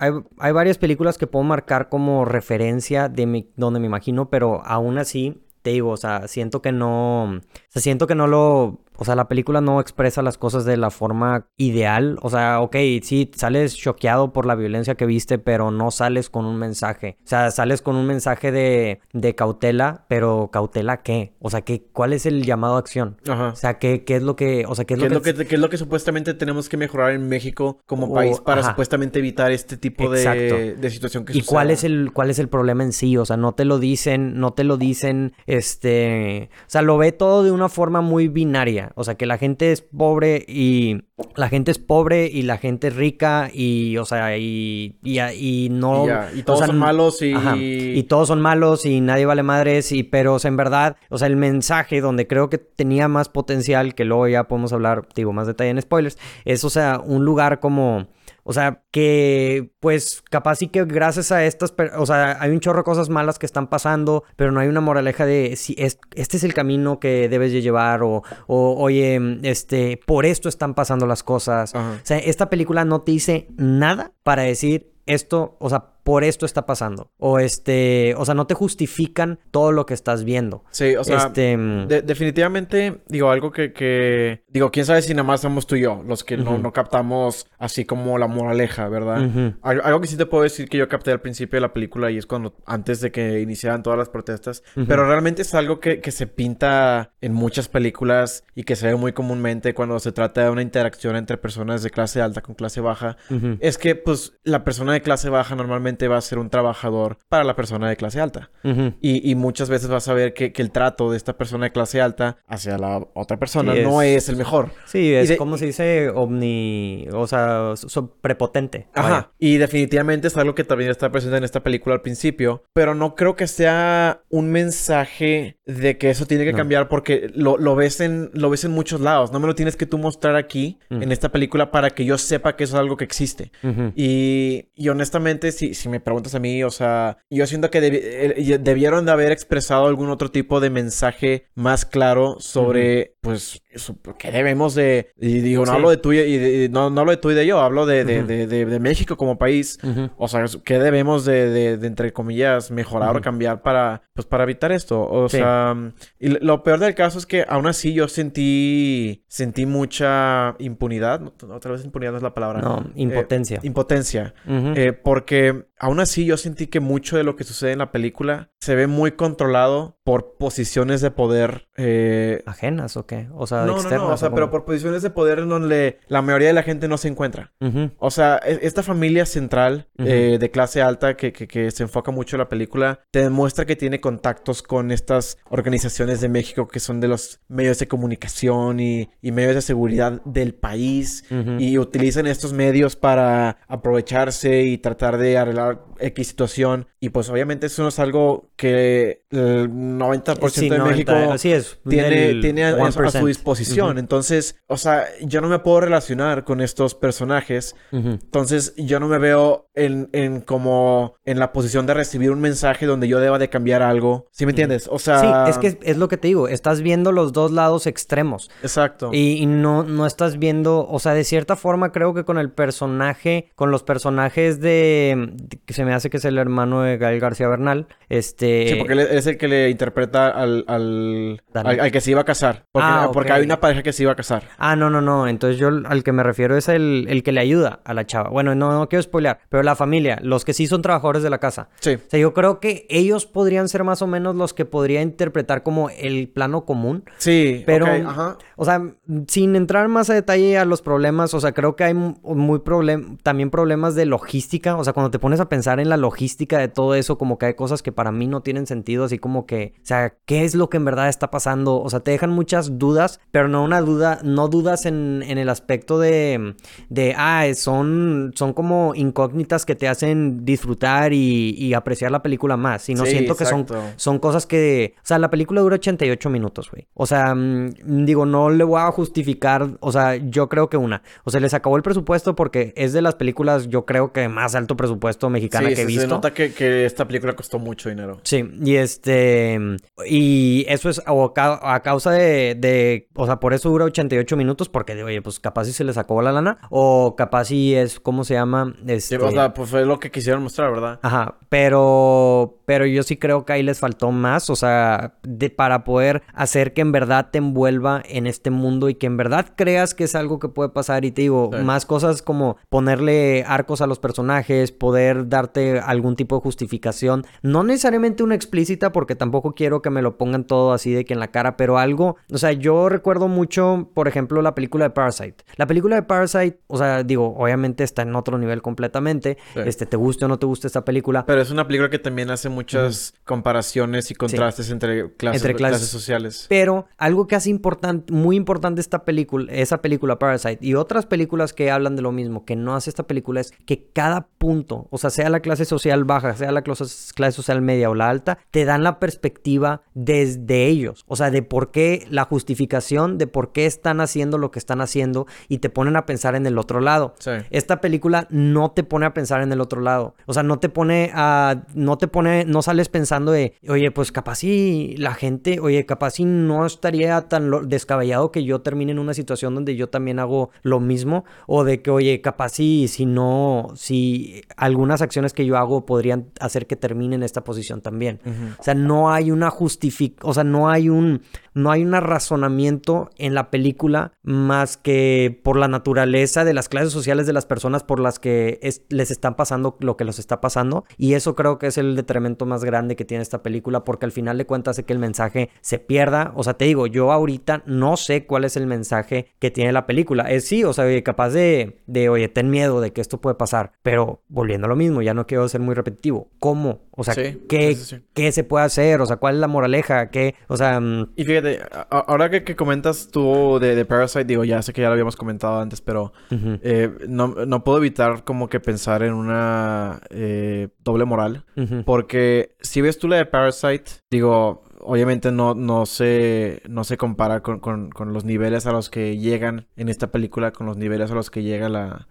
hay, 0.02 0.52
varias 0.52 0.80
películas 0.80 1.20
que 1.20 1.28
puedo 1.28 1.44
marcar 1.44 1.88
como 1.90 2.26
referencia 2.26 3.08
de 3.08 3.28
mi, 3.28 3.52
donde 3.56 3.80
me 3.80 3.86
imagino, 3.86 4.32
pero 4.32 4.66
aún 4.66 4.98
así 4.98 5.44
te 5.62 5.70
digo, 5.70 5.92
o 5.92 5.98
sea, 5.98 6.28
siento 6.28 6.64
que 6.64 6.72
no, 6.72 7.26
o 7.26 7.42
sea, 7.70 7.84
siento 7.84 8.08
que 8.08 8.16
no 8.16 8.26
lo, 8.26 8.80
o 8.98 9.06
sea, 9.06 9.16
la 9.16 9.28
película 9.28 9.62
no 9.62 9.80
expresa 9.82 10.22
las 10.22 10.38
cosas 10.38 10.66
de 10.66 10.78
la 10.78 10.92
forma 10.92 11.48
ideal. 11.58 12.18
O 12.22 12.30
sea, 12.30 12.60
ok, 12.62 12.76
sí, 13.02 13.32
sales 13.36 13.76
choqueado 13.76 14.32
por 14.34 14.46
la 14.46 14.56
violencia 14.56 14.96
que 14.96 15.06
viste, 15.06 15.40
pero 15.40 15.72
no 15.72 15.90
sales 15.92 16.30
con 16.30 16.46
un 16.46 16.58
mensaje. 16.58 17.18
O 17.24 17.28
sea, 17.28 17.50
sales 17.52 17.82
con 17.82 17.96
un 17.96 18.06
mensaje 18.06 18.52
de, 18.52 19.00
de 19.14 19.36
cautela, 19.36 20.06
pero 20.08 20.50
cautela 20.52 21.02
qué? 21.02 21.34
O 21.40 21.50
sea, 21.50 21.62
¿qué, 21.62 21.84
¿cuál 21.94 22.14
es 22.14 22.26
el 22.26 22.44
llamado 22.46 22.76
a 22.76 22.80
acción? 22.80 23.18
Ajá. 23.28 23.50
O 23.50 23.56
sea, 23.56 23.80
¿qué, 23.80 24.04
qué 24.04 24.18
es 24.18 24.24
lo 24.24 24.36
que, 24.36 24.66
o 24.68 24.76
sea, 24.76 24.86
qué 24.86 24.94
es 24.94 25.00
¿Qué 25.00 25.10
lo 25.10 25.18
es, 25.18 25.22
que... 25.24 25.32
lo 25.34 25.38
que, 25.40 25.46
qué 25.48 25.56
es 25.56 25.62
lo 25.62 25.70
que 25.70 25.78
supuestamente 25.78 26.34
tenemos 26.34 26.70
que 26.70 26.78
mejorar 26.78 27.12
en 27.12 27.28
México 27.28 27.80
como 27.86 28.08
O- 28.08 28.14
país 28.14 28.40
para 28.40 28.62
ajá. 28.62 28.70
supuestamente 28.72 29.20
evitar 29.20 29.52
este 29.52 29.78
tipo 29.78 30.10
de, 30.10 30.76
de 30.78 30.90
situación 30.90 31.26
que 31.26 31.38
¿Y 31.38 31.42
cuál 31.42 31.72
es 31.72 31.84
el 31.84 32.12
cuál 32.14 32.30
es 32.30 32.40
el 32.40 32.50
problema 32.50 32.84
en 32.84 32.92
sí? 32.94 33.18
O 33.18 33.26
sea, 33.26 33.38
no 33.38 33.54
te 33.54 33.66
lo 33.66 33.80
dicen, 33.80 34.40
no 34.40 34.54
te 34.54 34.64
lo 34.64 34.78
dicen, 34.78 35.34
este, 35.48 36.50
o 36.62 36.70
sea, 36.70 36.82
lo 36.82 36.98
ve 36.98 37.12
todo 37.12 37.44
de 37.44 37.52
una 37.52 37.70
forma 37.70 38.02
muy 38.02 38.28
binaria, 38.28 38.81
o 38.96 39.04
sea, 39.04 39.16
que 39.16 39.26
la 39.26 39.38
gente 39.38 39.72
es 39.72 39.82
pobre 39.82 40.46
y 40.48 41.04
la 41.36 41.50
gente 41.50 41.72
es 41.72 41.80
pobre 41.80 42.28
y 42.28 42.42
la 42.44 42.58
gente 42.58 42.88
es 42.88 42.96
rica 42.96 43.50
y, 43.54 43.98
o 43.98 44.06
sea, 44.06 44.38
y 44.38 44.98
y, 45.04 45.20
y 45.20 45.70
no 45.70 46.06
Y 46.06 46.08
ya, 46.08 46.32
y 46.36 46.40
o 46.42 46.46
todos 46.46 46.60
sea, 46.60 46.68
son 46.68 46.78
malos 46.78 47.22
y... 47.22 47.34
Ajá, 47.34 47.56
Y 47.58 48.04
todos 48.04 48.28
son 48.28 48.42
malos 48.42 48.86
y 48.86 49.02
nadie 49.02 49.26
vale 49.26 49.44
madres, 49.44 49.92
y, 49.92 50.04
pero 50.04 50.36
o 50.36 50.40
sea, 50.40 50.50
en 50.50 50.58
verdad, 50.58 50.98
o 51.10 51.18
sea, 51.18 51.28
el 51.28 51.38
mensaje 51.38 52.02
donde 52.02 52.28
creo 52.28 52.50
que 52.50 52.58
tenía 52.58 53.08
más 53.08 53.30
potencial, 53.30 53.96
que 53.96 54.06
luego 54.06 54.28
ya 54.28 54.48
podemos 54.48 54.74
hablar, 54.74 55.08
digo, 55.16 55.34
más 55.34 55.48
detalle 55.48 55.72
en 55.72 55.82
spoilers, 55.82 56.18
es, 56.46 56.64
o 56.64 56.70
sea, 56.70 57.02
un 57.04 57.26
lugar 57.26 57.60
como... 57.60 58.08
O 58.52 58.54
sea, 58.54 58.84
que 58.92 59.72
pues 59.80 60.22
capaz 60.30 60.56
sí 60.56 60.68
que 60.68 60.84
gracias 60.84 61.32
a 61.32 61.46
estas, 61.46 61.74
o 61.98 62.06
sea, 62.06 62.36
hay 62.42 62.52
un 62.52 62.60
chorro 62.60 62.80
de 62.80 62.84
cosas 62.84 63.08
malas 63.08 63.40
que 63.40 63.46
están 63.46 63.68
pasando, 63.68 64.26
pero 64.36 64.52
no 64.52 64.60
hay 64.60 64.68
una 64.68 64.82
moraleja 64.82 65.26
de 65.26 65.56
si 65.56 65.74
es, 65.78 66.00
este 66.16 66.36
es 66.36 66.44
el 66.44 66.54
camino 66.54 67.00
que 67.00 67.30
debes 67.30 67.54
de 67.54 67.62
llevar 67.62 68.04
o, 68.04 68.24
o 68.48 68.76
oye, 68.78 69.40
este, 69.44 70.02
por 70.06 70.26
esto 70.26 70.50
están 70.50 70.74
pasando 70.74 71.08
las 71.08 71.24
cosas. 71.24 71.74
Ajá. 71.74 71.94
O 71.94 72.06
sea, 72.06 72.18
esta 72.18 72.50
película 72.50 72.84
no 72.84 73.04
te 73.04 73.14
dice 73.14 73.48
nada 73.56 74.12
para 74.24 74.42
decir 74.44 74.92
esto, 75.06 75.56
o 75.60 75.70
sea, 75.70 75.86
por 76.04 76.24
esto 76.24 76.46
está 76.46 76.66
pasando. 76.66 77.12
O 77.18 77.40
este, 77.40 78.14
o 78.18 78.26
sea, 78.26 78.34
no 78.34 78.48
te 78.48 78.54
justifican 78.54 79.40
todo 79.52 79.72
lo 79.72 79.86
que 79.86 79.94
estás 79.94 80.24
viendo. 80.24 80.64
Sí, 80.72 80.96
o 80.96 81.04
sea, 81.04 81.18
este, 81.18 81.56
mm, 81.58 81.88
de- 81.88 82.02
definitivamente, 82.02 83.02
digo, 83.08 83.30
algo 83.32 83.52
que, 83.52 83.74
que... 83.74 84.44
Digo, 84.50 84.72
quién 84.72 84.86
sabe 84.86 85.02
si 85.02 85.14
nada 85.14 85.24
más 85.24 85.42
somos 85.42 85.68
tú 85.68 85.76
y 85.76 85.82
yo, 85.82 86.04
los 86.08 86.24
que 86.24 86.38
no, 86.38 86.58
no 86.58 86.74
captamos 86.74 87.48
así 87.58 87.86
como 87.86 88.18
la 88.18 88.28
moraleja, 88.28 88.88
¿verdad? 88.90 89.26
ujú, 89.26 89.54
Algo, 89.62 89.84
algo 89.84 90.02
que 90.02 90.08
sí 90.08 90.18
te 90.18 90.26
puedo 90.26 90.44
decir 90.44 90.68
que 90.70 90.78
yo 90.78 90.88
capté 90.88 91.12
al 91.12 91.22
principio 91.22 91.58
de 91.58 91.62
la 91.62 91.74
película 91.74 92.10
y 92.12 92.18
es 92.18 92.26
cuando 92.26 92.56
antes 92.66 93.02
de 93.02 93.12
que 93.12 93.42
iniciaran 93.42 93.84
todas 93.84 94.00
las 94.00 94.10
protestas, 94.10 94.64
pero 94.88 95.08
realmente 95.08 95.42
es 95.44 95.54
algo 95.54 95.80
que, 95.80 96.00
que 96.02 96.12
se 96.12 96.28
pinta 96.28 97.14
en 97.22 97.34
muchas 97.34 97.68
películas 97.68 98.44
y 98.56 98.64
que 98.64 98.76
se 98.76 98.88
ve 98.88 98.96
muy 98.96 99.14
comúnmente 99.14 99.74
cuando 99.74 100.00
se 100.00 100.12
trata 100.12 100.44
de 100.44 100.50
una 100.50 100.62
interacción 100.62 101.16
entre 101.16 101.38
personas 101.38 101.84
de 101.84 101.90
clase 101.90 102.22
alta 102.22 102.42
con 102.42 102.56
clase 102.56 102.82
baja. 102.82 103.18
Es 103.60 103.78
que 103.78 103.96
pues 103.96 104.34
la 104.44 104.64
persona 104.64 104.94
de 104.94 105.02
clase 105.02 105.30
baja 105.30 105.56
normalmente 105.56 105.91
va 106.08 106.18
a 106.18 106.22
ser 106.22 106.40
un 106.40 106.50
trabajador 106.50 107.18
para 107.30 107.44
la 107.44 107.56
persona 107.56 107.88
de 107.90 107.96
clase 107.96 108.20
alta. 108.20 108.50
Ujú. 108.64 108.94
Y, 109.02 109.30
y 109.30 109.36
muchas 109.36 109.70
veces 109.70 109.90
vas 109.90 110.08
a 110.08 110.14
ver 110.14 110.34
que, 110.34 110.52
que 110.52 110.62
el 110.62 110.72
trato 110.72 111.12
de 111.12 111.18
esta 111.18 111.38
persona 111.38 111.66
de 111.66 111.72
clase 111.72 112.02
alta 112.02 112.38
hacia 112.48 112.78
la 112.78 113.06
otra 113.14 113.38
persona 113.38 113.74
Sí, 113.74 113.82
no 113.84 114.02
es- 114.02 114.24
es 114.24 114.30
el 114.30 114.36
mejor. 114.38 114.72
Sí, 114.86 115.14
es 115.14 115.30
de- 115.30 115.38
como 115.38 115.58
se 115.58 115.66
dice 115.68 116.10
omni, 116.10 117.08
o 117.14 117.28
sea, 117.28 117.74
so- 117.76 118.16
prepotente. 118.22 118.88
Ajá. 118.94 119.10
vaya. 119.10 119.32
Y 119.40 119.58
definitivamente 119.58 120.28
es 120.28 120.38
algo 120.38 120.56
que 120.56 120.64
también 120.64 120.90
está 120.92 121.12
presente 121.12 121.38
en 121.38 121.44
esta 121.44 121.62
película 121.64 121.96
al 121.96 122.02
principio. 122.02 122.64
Pero 122.74 122.96
no 122.96 123.16
creo 123.16 123.36
que 123.36 123.48
sea 123.48 124.22
un 124.30 124.52
mensaje 124.52 125.58
de 125.66 125.98
que 125.98 126.10
eso 126.10 126.26
tiene 126.26 126.44
que 126.46 126.52
No. 126.52 126.58
cambiar 126.58 126.88
porque 126.90 127.32
lo, 127.34 127.58
lo 127.58 127.76
ves 127.76 128.02
en, 128.02 128.30
lo 128.34 128.50
ves 128.50 128.64
en 128.66 128.72
muchos 128.72 129.00
lados. 129.02 129.32
No 129.32 129.40
me 129.40 129.48
lo 129.48 129.56
tienes 129.56 129.76
que 129.78 129.86
tú 129.86 129.98
mostrar 129.98 130.36
aquí 130.36 130.80
Mm. 130.90 131.04
en 131.04 131.12
esta 131.12 131.30
película 131.30 131.72
para 131.72 131.90
que 131.92 132.06
yo 132.06 132.18
sepa 132.18 132.56
que 132.56 132.64
eso 132.66 132.76
es 132.76 132.80
algo 132.80 132.98
que 132.98 133.04
existe. 133.06 133.52
Y 133.96 134.90
honestamente, 134.90 135.52
si, 135.52 135.74
si 135.82 135.90
me 135.90 136.00
preguntas 136.00 136.34
a 136.36 136.40
mí, 136.40 136.64
o 136.64 136.70
sea, 136.72 137.18
yo 137.30 137.46
siento 137.48 137.70
que 137.70 137.82
debi- 137.82 138.00
eh, 138.02 138.58
debieron 138.60 139.06
de 139.06 139.12
haber 139.12 139.32
expresado 139.32 139.86
algún 139.88 140.10
otro 140.10 140.30
tipo 140.32 140.60
de 140.60 140.70
mensaje 140.70 141.48
más 141.56 141.86
claro 141.86 142.38
sobre, 142.40 143.16
pues, 143.22 143.62
eso, 143.70 143.96
que 144.18 144.32
debemos 144.32 144.76
de... 144.76 145.12
Y 145.20 145.40
digo, 145.40 145.66
no 145.66 145.72
Sí. 145.72 145.76
hablo 145.76 145.90
de 145.90 145.98
tú 145.98 146.12
y, 146.14 146.38
de- 146.38 146.70
no, 146.70 146.90
no 146.90 147.02
hablo 147.02 147.12
de 147.12 147.18
tú 147.18 147.32
y 147.32 147.34
de 147.36 147.46
yo, 147.46 147.60
hablo 147.60 147.86
de, 147.86 148.04
de, 148.06 148.20
Ujú. 148.20 148.28
de, 148.28 148.80
México 148.80 149.16
como 149.18 149.38
país. 149.38 149.80
O 150.18 150.28
sea, 150.28 150.46
¿qué 150.66 150.80
debemos 150.80 151.26
de, 151.26 151.74
entre 151.84 152.12
comillas, 152.14 152.72
mejorar 152.72 153.16
o 153.16 153.22
cambiar 153.22 153.62
para, 153.62 154.02
pues, 154.14 154.26
para 154.28 154.44
evitar 154.44 154.72
esto? 154.72 155.02
O 155.02 155.30
Sí. 155.30 155.38
sea, 155.38 155.76
y 156.20 156.30
lo- 156.30 156.64
peor 156.64 156.80
del 156.80 156.96
caso 156.96 157.18
es 157.20 157.26
que 157.26 157.46
aún 157.48 157.68
así 157.68 157.94
yo 157.94 158.08
sentí, 158.08 159.24
sentí 159.28 159.66
mucha 159.66 160.56
impunidad. 160.60 161.22
Tal 161.62 161.72
vez 161.72 161.86
impunidad 161.86 162.12
no 162.12 162.18
es 162.18 162.24
la 162.24 162.34
palabra. 162.34 162.62
No, 162.62 162.86
impotencia. 162.96 163.58
Eh, 163.58 163.68
impotencia. 163.68 164.34
Eh, 164.48 164.94
porque 164.94 165.66
aún 165.82 166.00
así 166.00 166.24
yo 166.26 166.38
sentí 166.38 166.68
que 166.68 166.80
mucho 166.80 167.18
de 167.18 167.24
lo 167.24 167.36
que 167.36 167.44
sucede 167.44 167.72
en 167.74 167.80
la 167.80 167.92
película 167.92 168.50
se 168.62 168.76
ve 168.76 168.88
muy 168.88 169.12
controlado 169.14 169.98
por 170.04 170.38
posiciones 170.38 171.02
de 171.02 171.10
poder. 171.12 171.68
eh, 171.78 172.44
¿Ajenas 172.46 172.96
o 172.98 173.06
qué? 173.08 173.28
O 173.34 173.48
sea, 173.48 173.62
no, 173.62 173.68
no, 173.68 173.74
externas. 173.74 174.02
no, 174.08 174.14
o 174.14 174.18
sea, 174.18 174.30
pero 174.32 174.52
por 174.52 174.66
posiciones 174.66 175.02
de 175.02 175.10
poder 175.10 175.40
en 175.40 175.50
donde 175.50 176.00
la 176.08 176.22
mayoría 176.22 176.50
de 176.50 176.54
la 176.54 176.62
gente 176.64 176.88
no 176.88 176.98
se 176.98 177.08
encuentra. 177.08 177.52
O 177.98 178.12
sea, 178.12 178.40
e- 178.46 178.60
esta 178.62 178.84
familia 178.84 179.26
central 179.26 179.88
eh, 179.98 180.38
de 180.40 180.52
clase 180.52 180.82
alta 180.82 181.16
que, 181.18 181.34
que- 181.34 181.48
que 181.48 181.72
se 181.72 181.84
enfoca 181.84 182.12
mucho 182.12 182.36
en 182.36 182.40
la 182.40 182.50
película 182.50 183.00
te 183.12 183.20
demuestra 183.24 183.66
que 183.66 183.76
tiene 183.76 184.00
contactos 184.00 184.62
con 184.62 184.92
estas 184.92 185.38
organizaciones 185.50 186.22
de 186.22 186.30
México 186.30 186.68
que 186.68 186.80
son 186.80 187.00
de 187.00 187.08
los 187.08 187.40
medios 187.48 187.80
de 187.80 187.88
comunicación 187.88 188.80
y, 188.80 189.10
y 189.22 189.32
medios 189.32 189.56
de 189.56 189.62
seguridad 189.62 190.22
del 190.26 190.54
país 190.54 191.24
y 191.60 191.78
utilizan 191.80 192.28
estos 192.28 192.54
medios 192.54 192.96
para 192.96 193.58
aprovecharse 193.68 194.64
y 194.64 194.78
tratar 194.78 195.18
de 195.18 195.38
arreglar 195.38 195.71
X 196.00 196.28
situación. 196.28 196.88
Y 197.00 197.10
pues 197.10 197.30
obviamente 197.30 197.68
eso 197.68 197.82
no 197.84 197.90
es 197.90 198.00
algo 198.00 198.50
que 198.56 199.24
el 199.32 199.70
90% 199.70 200.50
Sí, 200.50 200.70
de 200.70 200.78
90, 200.78 201.12
México 201.14 201.32
así 201.34 201.52
es. 201.52 201.80
tiene, 201.88 202.36
tiene 202.42 202.66
a, 202.66 202.70
a 202.86 202.92
su 202.92 203.00
1%. 203.00 203.26
disposición. 203.26 203.98
Entonces, 203.98 204.56
o 204.68 204.78
sea, 204.78 205.06
yo 205.22 205.42
no 205.42 205.48
me 205.48 205.60
puedo 205.60 205.82
relacionar 205.82 206.44
con 206.44 206.62
estos 206.62 206.94
personajes. 206.96 207.76
Entonces, 207.92 208.74
yo 208.78 209.00
no 209.00 209.08
me 209.08 209.18
veo 209.18 209.70
en, 209.74 210.10
en 210.14 210.42
como 210.42 211.16
en 211.26 211.40
la 211.40 211.52
posición 211.54 211.86
de 211.86 211.94
recibir 211.94 212.32
un 212.32 212.40
mensaje 212.42 212.86
donde 212.86 213.08
yo 213.08 213.20
deba 213.20 213.40
de 213.40 213.50
cambiar 213.50 213.82
algo. 213.82 214.28
¿Sí 214.32 214.46
me 214.46 214.52
entiendes? 214.52 214.88
O 214.92 215.00
sea... 215.00 215.46
Sí, 215.46 215.50
es 215.52 215.58
que 215.58 215.80
es, 215.84 215.98
lo 215.98 216.08
que 216.08 216.18
te 216.18 216.28
digo, 216.28 216.48
estás 216.48 216.82
viendo 216.82 217.12
los 217.12 217.34
dos 217.34 217.52
lados 217.52 217.88
extremos 217.88 218.50
Exacto. 218.64 219.10
y, 219.14 219.34
y 219.42 219.46
no, 219.46 219.84
no 219.84 220.06
estás 220.06 220.38
viendo, 220.40 220.88
o 220.88 221.00
sea, 221.00 221.14
de 221.14 221.24
cierta 221.24 221.56
forma 221.56 221.92
creo 221.92 222.14
que 222.14 222.26
con 222.26 222.38
el 222.38 222.52
personaje, 222.52 223.52
con 223.56 223.72
los 223.72 223.84
personajes 223.84 224.60
de- 224.60 225.34
que 225.66 225.74
se 225.74 225.86
me 225.86 225.94
hace 225.94 226.10
que 226.10 226.18
es 226.18 226.26
el 226.26 226.38
hermano 226.38 226.82
de 226.82 226.98
Gael 226.98 227.20
García 227.20 227.48
Bernal, 227.48 227.88
este... 228.10 228.68
Sí, 228.70 228.76
porque 228.76 228.94
él 228.94 229.00
es 229.00 229.28
el 229.28 229.38
que 229.38 229.48
le 229.48 229.70
interpreta 229.70 230.28
al, 230.30 230.66
al, 230.68 231.42
al, 231.54 231.80
al 231.80 231.92
que 231.92 232.02
se 232.02 232.12
iba 232.12 232.22
a 232.22 232.26
casar. 232.26 232.66
Porque, 232.72 232.88
Ah, 232.90 233.10
porque 233.14 233.32
hay 233.32 233.44
una 233.44 233.60
pareja 233.60 233.84
que 233.84 233.94
se 233.94 234.04
iba 234.04 234.12
a 234.12 234.16
casar. 234.16 234.44
Ah, 234.58 234.76
no, 234.76 234.90
no, 234.90 235.02
no. 235.02 235.28
Entonces 235.28 235.58
yo 235.60 235.70
al 235.70 236.04
que 236.04 236.12
me 236.12 236.24
refiero 236.24 236.58
es 236.58 236.68
el, 236.68 237.06
el 237.10 237.24
que 237.24 237.32
le 237.32 237.40
ayuda 237.42 237.80
a 237.86 237.94
la 237.94 238.06
chava. 238.06 238.30
Bueno, 238.30 238.54
no, 238.56 238.72
no 238.72 238.90
quiero 238.90 239.04
spoilear, 239.04 239.40
pero 239.50 239.64
la 239.64 239.76
familia, 239.76 240.20
los 240.22 240.44
que 240.46 240.54
sí 240.54 240.68
son 240.68 240.82
trabajadores 240.82 241.24
de 241.24 241.30
la 241.30 241.38
casa. 241.38 241.70
Sí. 241.80 241.92
O 241.96 242.10
sea, 242.10 242.20
yo 242.20 242.34
creo 242.34 242.60
que 242.60 242.86
ellos 242.90 243.26
podrían 243.26 243.70
ser 243.70 243.84
más 243.84 244.02
o 244.02 244.08
menos 244.08 244.36
los 244.36 244.54
que 244.54 244.66
podría 244.66 245.02
interpretar 245.02 245.64
como 245.64 245.90
el 245.90 246.28
plano 246.30 246.66
común. 246.66 247.04
Sí, 247.18 247.64
Pero, 247.66 247.86
ajá. 247.86 248.38
o 248.56 248.66
sea, 248.66 248.82
sin 249.28 249.56
entrar 249.56 249.88
más 249.88 250.10
a 250.10 250.14
detalle 250.14 250.58
a 250.58 250.66
los 250.66 250.82
problemas, 250.82 251.34
o 251.34 251.40
sea, 251.40 251.52
creo 251.54 251.76
que 251.76 251.84
hay 251.86 251.94
mu- 251.94 252.16
muy 252.24 252.60
problem 252.60 253.18
también 253.24 253.50
problemas 253.50 253.96
de 253.96 254.06
logística. 254.06 254.76
O 254.76 254.84
sea, 254.84 254.94
cuando 254.94 255.12
te 255.12 255.20
pones 255.20 255.40
a 255.40 255.48
pensar 255.52 255.82
en 255.82 255.90
la 255.90 255.98
logística 255.98 256.58
de 256.60 256.70
todo 256.70 256.96
eso, 256.96 257.18
como 257.18 257.38
que 257.38 257.48
hay 257.48 257.56
cosas 257.56 257.84
que 257.84 257.92
para 257.92 258.14
mí 258.14 258.26
no 258.26 258.40
tienen 258.40 258.68
sentido, 258.68 259.04
así 259.04 259.20
como 259.20 259.46
que, 259.46 259.74
o 259.76 259.86
sea, 259.86 260.16
¿qué 260.26 260.46
es 260.46 260.56
lo 260.56 260.70
que 260.70 260.78
en 260.78 260.86
verdad 260.86 261.10
está 261.10 261.30
pasando? 261.30 261.82
O 261.82 261.90
sea, 261.90 262.00
te 262.00 262.12
dejan 262.12 262.30
muchas 262.30 262.80
dudas, 262.80 263.20
pero 263.32 263.50
no 263.50 263.62
una 263.62 263.82
duda, 263.82 264.22
no 264.24 264.48
dudas 264.48 264.86
en, 264.86 265.26
en 265.28 265.38
el 265.38 265.50
aspecto 265.50 266.00
de, 266.00 266.56
de, 266.88 267.16
ah, 267.18 267.44
son, 267.54 268.32
son 268.34 268.54
como 268.54 268.94
incógnitas 268.96 269.66
que 269.66 269.76
te 269.76 269.90
hacen 269.90 270.46
disfrutar 270.46 271.12
y, 271.12 271.50
y 271.58 271.74
apreciar 271.74 272.12
la 272.12 272.22
película 272.22 272.56
más, 272.56 272.84
sino 272.84 273.06
Sí, 273.06 273.12
siento 273.12 273.36
que 273.36 273.46
son 273.46 273.66
son 273.98 274.20
cosas 274.20 274.46
que, 274.46 274.96
o 274.98 275.06
sea, 275.06 275.20
la 275.20 275.30
película 275.30 275.60
dura 275.60 275.76
88 275.76 276.30
minutos, 276.30 276.72
güey. 276.72 276.88
O 276.94 277.06
sea, 277.06 277.36
mm, 277.36 278.06
digo, 278.06 278.26
no 278.26 278.50
le 278.50 278.64
voy 278.64 278.80
a 278.80 278.92
justificar, 278.92 279.68
o 279.82 279.92
sea, 279.92 280.16
yo 280.16 280.48
creo 280.48 280.70
que 280.70 280.78
una. 280.78 281.04
O 281.26 281.32
sea, 281.32 281.42
les 281.42 281.54
acabó 281.54 281.76
el 281.76 281.84
presupuesto 281.84 282.36
porque 282.36 282.74
es 282.78 282.94
de 282.94 283.02
las 283.02 283.16
películas, 283.16 283.68
yo 283.68 283.86
creo 283.86 284.14
que 284.14 284.30
más 284.30 284.56
alto 284.56 284.78
presupuesto 284.78 285.30
mexicana 285.32 285.70
Sí, 285.70 285.76
que 285.76 285.82
he 285.82 285.86
se, 285.86 285.92
se 285.92 286.00
visto. 286.00 286.08
nota 286.08 286.34
que, 286.34 286.54
que 286.54 286.86
esta 286.86 287.08
película 287.08 287.34
costó 287.34 287.58
mucho 287.58 287.90
dinero. 287.90 288.20
Sí, 288.24 288.48
y 288.64 288.76
este, 288.76 289.60
y 290.06 290.66
eso 290.68 290.90
es 290.90 291.02
a, 291.06 291.80
causa 291.84 292.12
de, 292.12 292.56
de, 292.56 293.08
o 293.16 293.26
sea, 293.26 293.40
por 293.40 293.54
eso 293.54 293.70
dura 293.70 293.86
88 293.86 294.38
minutos, 294.38 294.70
porque 294.70 295.02
oye, 295.04 295.22
pues 295.22 295.40
capaz 295.40 295.66
si 295.66 295.74
se 295.74 295.84
le 295.84 295.94
sacó 295.94 296.22
la 296.22 296.32
lana, 296.32 296.60
o 296.70 297.16
capaz 297.16 297.46
si 297.46 297.74
es, 297.74 298.00
¿cómo 298.00 298.24
se 298.24 298.36
llama? 298.36 298.76
Este... 298.86 299.18
o 299.18 299.32
sea, 299.32 299.54
pues 299.54 299.70
fue 299.70 299.86
lo 299.86 300.00
que 300.00 300.12
quisieron 300.12 300.44
mostrar, 300.44 300.72
¿verdad? 300.72 301.00
Ajá, 301.02 301.38
pero, 301.50 302.60
pero 302.66 302.86
yo 302.86 303.04
sí 303.04 303.18
creo 303.18 303.46
que 303.46 303.54
ahí 303.54 303.64
les 303.64 303.80
faltó 303.80 304.12
más, 304.12 304.50
o 304.50 304.56
sea, 304.56 305.16
de, 305.24 305.50
para 305.50 305.84
poder 305.84 306.22
hacer 306.34 306.74
que 306.74 306.82
en 306.82 306.92
verdad 306.92 307.30
te 307.32 307.38
envuelva 307.38 308.02
en 308.06 308.28
este 308.28 308.50
mundo 308.52 308.90
y 308.90 308.96
que 308.96 309.08
en 309.08 309.18
verdad 309.18 309.48
creas 309.56 309.94
que 309.94 310.04
es 310.04 310.16
algo 310.16 310.40
que 310.40 310.50
puede 310.50 310.70
pasar 310.70 311.06
y 311.06 311.12
te 311.12 311.22
digo, 311.24 311.52
más 311.64 311.86
cosas 311.86 312.22
como 312.22 312.58
ponerle 312.70 313.44
arcos 313.48 313.82
a 313.82 313.88
los 313.88 314.00
personajes, 314.00 314.72
poder 314.72 315.21
darte 315.30 315.80
algún 315.80 316.16
tipo 316.16 316.36
de 316.36 316.42
justificación, 316.42 317.26
no 317.42 317.64
necesariamente 317.64 318.24
una 318.24 318.36
explícita 318.36 318.92
porque 318.92 319.16
tampoco 319.16 319.54
quiero 319.54 319.82
que 319.82 319.90
me 319.90 320.02
lo 320.02 320.18
pongan 320.18 320.46
todo 320.46 320.74
así 320.74 320.92
de 320.92 321.06
que 321.06 321.14
en 321.14 321.20
la 321.20 321.30
cara, 321.30 321.58
pero 321.58 321.78
algo, 321.78 322.18
o 322.32 322.38
sea, 322.38 322.52
yo 322.52 322.90
recuerdo 322.90 323.28
mucho, 323.28 323.90
por 323.94 324.08
ejemplo, 324.08 324.42
la 324.42 324.56
película 324.56 324.86
de 324.86 324.90
Parasite. 324.92 325.44
La 325.56 325.68
película 325.68 325.96
de 325.96 326.04
Parasite, 326.04 326.60
o 326.68 326.78
sea, 326.78 327.04
digo, 327.04 327.36
obviamente 327.38 327.84
está 327.84 328.02
en 328.02 328.16
otro 328.16 328.38
nivel 328.38 328.62
completamente, 328.62 329.38
este, 329.56 329.86
te 329.86 329.98
guste 329.98 330.26
o 330.26 330.28
no 330.28 330.40
te 330.40 330.46
guste 330.46 330.68
esta 330.68 330.84
película. 330.84 331.26
Pero 331.26 331.42
es 331.42 331.52
una 331.52 331.68
película 331.68 331.90
que 331.90 332.00
también 332.00 332.30
hace 332.32 332.50
muchas 332.50 333.14
comparaciones 333.26 334.12
y 334.12 334.16
contrastes 334.16 334.70
entre, 334.72 335.14
clases, 335.16 335.42
entre 335.42 335.56
clases, 335.56 335.88
sociales. 335.88 336.48
Pero 336.50 336.88
algo 336.98 337.28
que 337.28 337.36
hace 337.36 337.50
importante, 337.50 338.12
muy 338.12 338.36
importante 338.36 338.82
esta 338.82 339.06
película, 339.06 339.52
esa 339.52 339.82
película 339.82 340.20
Parasite 340.20 340.66
y 340.66 340.76
otras 340.76 341.06
películas 341.06 341.54
que 341.54 341.72
hablan 341.72 341.96
de 341.96 342.02
lo 342.02 342.12
mismo, 342.12 342.46
que 342.46 342.56
no 342.56 342.76
hace 342.76 342.90
esta 342.90 343.04
película, 343.04 343.42
es 343.42 343.54
que 343.66 343.90
cada 343.94 344.28
punto, 344.38 344.88
o 344.90 344.98
sea, 344.98 345.10
sea 345.12 345.30
la 345.30 345.42
clase 345.42 345.66
social 345.66 346.04
baja, 346.04 346.36
sea 346.36 346.52
la 346.52 346.62
clase, 346.64 346.86
clase 347.14 347.36
social 347.36 347.62
media 347.62 347.90
o 347.90 347.96
la 347.96 348.10
alta, 348.10 348.40
te 348.52 348.66
dan 348.66 348.84
la 348.84 349.00
perspectiva 349.00 349.84
desde 349.94 350.66
ellos. 350.66 351.06
O 351.08 351.16
sea, 351.16 351.32
de 351.32 351.44
por 351.44 351.72
qué 351.72 352.06
la 352.10 352.26
justificación, 352.26 353.18
de 353.18 353.28
por 353.28 353.52
qué 353.52 353.66
están 353.66 354.02
haciendo 354.02 354.38
lo 354.38 354.52
que 354.52 354.60
están 354.60 354.82
haciendo 354.82 355.28
y 355.48 355.60
te 355.60 355.70
ponen 355.70 355.96
a 355.96 356.06
pensar 356.06 356.36
en 356.36 356.46
el 356.46 356.58
otro 356.58 356.80
lado. 356.80 357.16
Esta 357.50 357.82
película 357.82 358.28
no 358.30 358.72
te 358.72 358.84
pone 358.84 359.06
a 359.06 359.14
pensar 359.14 359.42
en 359.42 359.52
el 359.52 359.62
otro 359.62 359.82
lado. 359.82 360.16
O 360.26 360.34
sea, 360.34 360.44
no 360.44 360.60
te 360.60 360.70
pone 360.70 361.12
a. 361.14 361.64
No 361.74 361.98
te 361.98 362.08
pone. 362.08 362.46
No 362.46 362.62
sales 362.62 362.90
pensando 362.90 363.32
de, 363.32 363.56
oye, 363.68 363.92
pues 363.92 364.12
capaz 364.12 364.36
si 364.36 364.96
la 364.98 365.14
gente, 365.14 365.60
oye, 365.60 365.86
capaz 365.86 366.12
si 366.12 366.26
no 366.26 366.66
estaría 366.66 367.22
tan 367.28 367.70
descabellado 367.70 368.32
que 368.32 368.44
yo 368.44 368.62
termine 368.62 368.92
en 368.92 369.00
una 369.00 369.14
situación 369.14 369.56
donde 369.56 369.76
yo 369.76 369.90
también 369.90 370.20
hago 370.20 370.52
lo 370.62 370.80
mismo. 370.80 371.26
O 371.48 371.64
de 371.64 371.82
que, 371.82 371.92
oye, 371.92 372.22
capaz 372.22 372.50
si, 372.50 372.88
si 372.88 373.06
no, 373.06 373.70
si 373.76 374.44
algunas 374.58 375.01
acciones 375.02 375.34
que 375.34 375.46
yo 375.46 375.58
hago 375.58 375.86
podrían 375.86 376.28
hacer 376.40 376.68
que 376.68 376.76
termine 376.76 377.16
en 377.16 377.24
esta 377.24 377.44
posición 377.44 377.82
también. 377.82 378.20
O 378.60 378.64
sea, 378.64 378.74
no 378.74 379.12
hay 379.12 379.32
una 379.32 379.50
justificación, 379.50 380.30
o 380.30 380.34
sea, 380.34 380.44
no 380.44 380.70
hay 380.70 380.90
un, 380.90 381.22
no 381.54 381.72
hay 381.72 381.84
un 381.84 381.92
razonamiento 381.92 383.10
en 383.18 383.34
la 383.34 383.52
película 383.52 384.14
más 384.24 384.78
que 384.78 385.40
por 385.44 385.58
la 385.58 385.68
naturaleza 385.68 386.44
de 386.46 386.54
las 386.54 386.70
clases 386.70 386.94
sociales 386.94 387.28
de 387.28 387.34
las 387.34 387.46
personas 387.46 387.84
por 387.84 388.00
las 388.00 388.20
que 388.20 388.60
les 388.90 389.12
están 389.12 389.36
pasando 389.36 389.78
lo 389.80 389.98
que 389.98 390.06
les 390.06 390.20
está 390.20 390.42
pasando. 390.42 390.86
Y 390.98 391.14
eso 391.14 391.36
creo 391.36 391.60
que 391.60 391.68
es 391.68 391.78
el 391.78 391.96
detrimento 391.96 392.46
más 392.46 392.64
grande 392.64 392.96
que 392.96 393.06
tiene 393.06 393.22
esta 393.22 393.44
película 393.44 393.84
porque 393.84 394.06
al 394.06 394.12
final 394.12 394.38
de 394.38 394.46
cuentas 394.46 394.72
hace 394.72 394.84
que 394.84 394.94
el 394.94 395.00
mensaje 395.00 395.50
se 395.62 395.80
pierda. 395.80 396.32
O 396.36 396.44
sea, 396.44 396.54
te 396.54 396.66
digo, 396.66 396.88
yo 396.88 397.12
ahorita 397.12 397.64
no 397.66 397.98
sé 397.98 398.26
cuál 398.26 398.46
es 398.46 398.56
el 398.56 398.68
mensaje 398.68 399.28
que 399.40 399.52
tiene 399.52 399.72
la 399.72 399.86
película. 399.86 400.24
Es 400.24 400.46
sí, 400.46 400.64
o 400.64 400.74
sea, 400.74 400.86
capaz 401.04 401.30
de, 401.30 401.82
de 401.88 402.10
oye, 402.10 402.30
ten 402.30 402.50
miedo 402.50 402.82
de 402.82 402.94
que 402.94 403.02
esto 403.02 403.20
puede 403.20 403.36
pasar. 403.36 403.74
Pero 403.84 404.22
volviendo 404.30 404.66
a 404.66 404.70
lo 404.70 404.76
mismo, 404.76 405.02
ya 405.02 405.14
no 405.14 405.28
quiero 405.28 405.48
ser 405.50 405.62
muy 405.62 405.76
repetitivo. 405.76 406.30
¿Cómo? 406.40 406.82
O 406.92 407.04
sea, 407.04 407.16
¿qué, 407.16 407.78
¿qué 408.14 408.32
se 408.32 408.44
puede 408.44 408.66
hacer? 408.66 409.02
O 409.02 409.06
sea, 409.06 409.18
¿cuál 409.18 409.36
es 409.36 409.42
la 409.42 409.48
moraleja? 409.48 410.10
¿Qué? 410.10 410.36
O 410.48 410.58
sea... 410.58 410.80
Mm, 410.80 411.14
y 411.16 411.24
fíjate, 411.24 411.41
ahora 411.90 412.30
que, 412.30 412.56
comentas 412.56 413.10
tú 413.12 413.60
de, 413.60 413.86
Parasite, 413.86 414.26
digo, 414.26 414.44
ya 414.44 414.62
sé 414.62 414.74
que 414.74 414.82
ya 414.82 414.88
lo 414.88 414.94
habíamos 414.94 415.16
comentado 415.16 415.60
antes, 415.60 415.82
pero 415.82 416.14
eh, 416.32 416.90
no, 417.08 417.64
puedo 417.64 417.78
evitar 417.78 418.24
como 418.24 418.50
que 418.50 418.60
pensar 418.60 419.04
en 419.04 419.14
una 419.14 420.02
eh, 420.10 420.70
doble 420.84 421.06
moral. 421.06 421.46
Porque 421.86 422.56
si 422.62 422.82
ves 422.82 422.98
tú 422.98 423.08
la 423.08 423.18
de 423.18 423.26
Parasite, 423.26 423.92
digo, 424.10 424.64
obviamente 424.84 425.32
no, 425.32 425.54
no, 425.54 425.86
se, 425.86 426.62
no 426.68 426.84
se 426.84 426.98
compara 426.98 427.42
con, 427.42 427.60
con, 427.60 428.14
los 428.14 428.26
niveles 428.26 428.66
a 428.66 428.72
los 428.72 428.90
que 428.90 429.18
llegan 429.18 429.68
en 429.76 429.90
esta 429.90 430.12
película, 430.12 430.52
con 430.52 430.68
los 430.68 430.78
niveles 430.78 431.12
a 431.12 431.16
los 431.16 431.30
que 431.30 431.44
llega 431.44 431.70
la, 431.70 432.08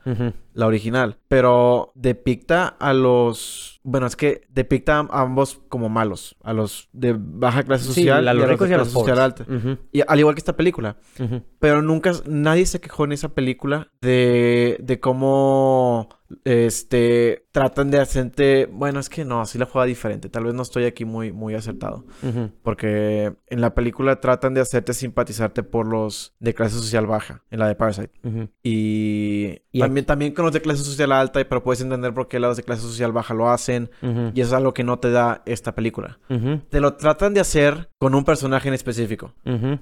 la 0.55 0.67
original. 0.67 1.19
Pero 1.29 1.93
depicta 1.95 2.69
a 2.69 2.93
los... 2.93 3.81
Bueno, 3.83 4.07
es 4.07 4.17
que 4.17 4.43
depicta 4.51 4.99
a 4.99 5.21
ambos 5.21 5.61
como 5.69 5.89
malos. 5.89 6.37
A 6.43 6.53
los 6.53 6.89
de 6.93 7.17
baja 7.19 7.63
clase 7.63 7.85
social 7.85 8.29
a 8.29 8.35
los, 8.35 8.49
de 8.49 8.57
clase 8.57 8.91
social 8.91 9.19
alta. 9.19 9.47
Y 9.93 10.03
al 10.07 10.19
igual 10.19 10.35
que 10.35 10.41
esta 10.41 10.57
película. 10.57 10.97
Pero 11.59 11.83
nunca... 11.83 12.13
Nadie 12.27 12.67
se 12.67 12.81
quejó 12.81 13.05
en 13.05 13.13
esa 13.13 13.31
película 13.31 13.89
de, 14.01 14.77
de 14.81 15.01
cómo 15.01 16.09
este, 16.45 17.47
tratan 17.53 17.91
de 17.91 17.99
hacerte, 17.99 18.67
bueno, 18.67 19.01
es 19.01 19.09
que 19.09 19.25
no, 19.25 19.41
así 19.41 19.59
la 19.59 19.67
juega 19.67 19.87
diferente, 19.87 20.29
tal 20.29 20.45
vez 20.45 20.55
no 20.55 20.63
estoy 20.63 20.85
aquí 20.85 21.05
muy, 21.05 21.33
muy 21.33 21.55
acertado, 21.55 22.05
porque 22.63 23.33
en 23.47 23.61
la 23.61 23.75
película 23.75 24.21
tratan 24.21 24.55
de 24.55 24.61
hacerte 24.61 24.95
simpatizarte 24.95 25.63
por 25.63 25.87
los 25.87 26.35
de 26.39 26.55
clase 26.55 26.77
social 26.77 27.07
baja, 27.07 27.43
en 27.51 27.59
la 27.59 27.69
de 27.69 27.75
Parasite, 27.75 28.13
y, 28.63 29.59
también, 29.79 30.07
también 30.07 30.33
con 30.33 30.45
los 30.45 30.55
de 30.55 30.61
clase 30.61 30.83
social 30.83 31.13
alta, 31.13 31.45
pero 31.49 31.63
puedes 31.63 31.81
entender 31.81 32.15
por 32.15 32.29
qué 32.29 32.39
los 32.39 32.57
de 32.57 32.63
clase 32.63 32.83
social 32.83 33.13
baja 33.13 33.35
lo 33.35 33.51
hacen, 33.51 33.91
y 34.03 34.41
eso 34.41 34.51
es 34.51 34.53
algo 34.53 34.75
que 34.75 34.85
no 34.85 34.99
te 34.99 35.11
da 35.11 35.43
esta 35.47 35.75
película. 35.75 36.19
Te 36.69 36.81
lo 36.81 36.95
tratan 36.95 37.35
de 37.35 37.41
hacer 37.41 37.91
con 37.99 38.15
un 38.15 38.25
personaje 38.25 38.69
en 38.69 38.75
específico, 38.75 39.35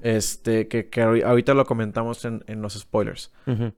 este, 0.02 0.68
que, 0.68 0.88
que, 0.88 1.02
ahorita 1.02 1.54
lo 1.54 1.66
comentamos 1.66 2.24
en, 2.24 2.42
en 2.46 2.62
los 2.62 2.74
spoilers, 2.74 3.32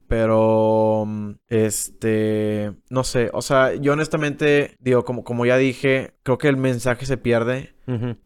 pero, 0.06 1.06
este 1.48 2.60
no 2.88 3.05
sé, 3.05 3.31
o 3.33 3.42
sea, 3.42 3.75
yo 3.75 3.92
honestamente 3.92 4.77
digo, 4.81 5.05
como, 5.05 5.25
como 5.25 5.46
ya 5.46 5.57
dije, 5.57 6.14
creo 6.23 6.38
que 6.38 6.49
el 6.49 6.57
mensaje 6.57 7.07
se 7.07 7.16
pierde 7.16 7.75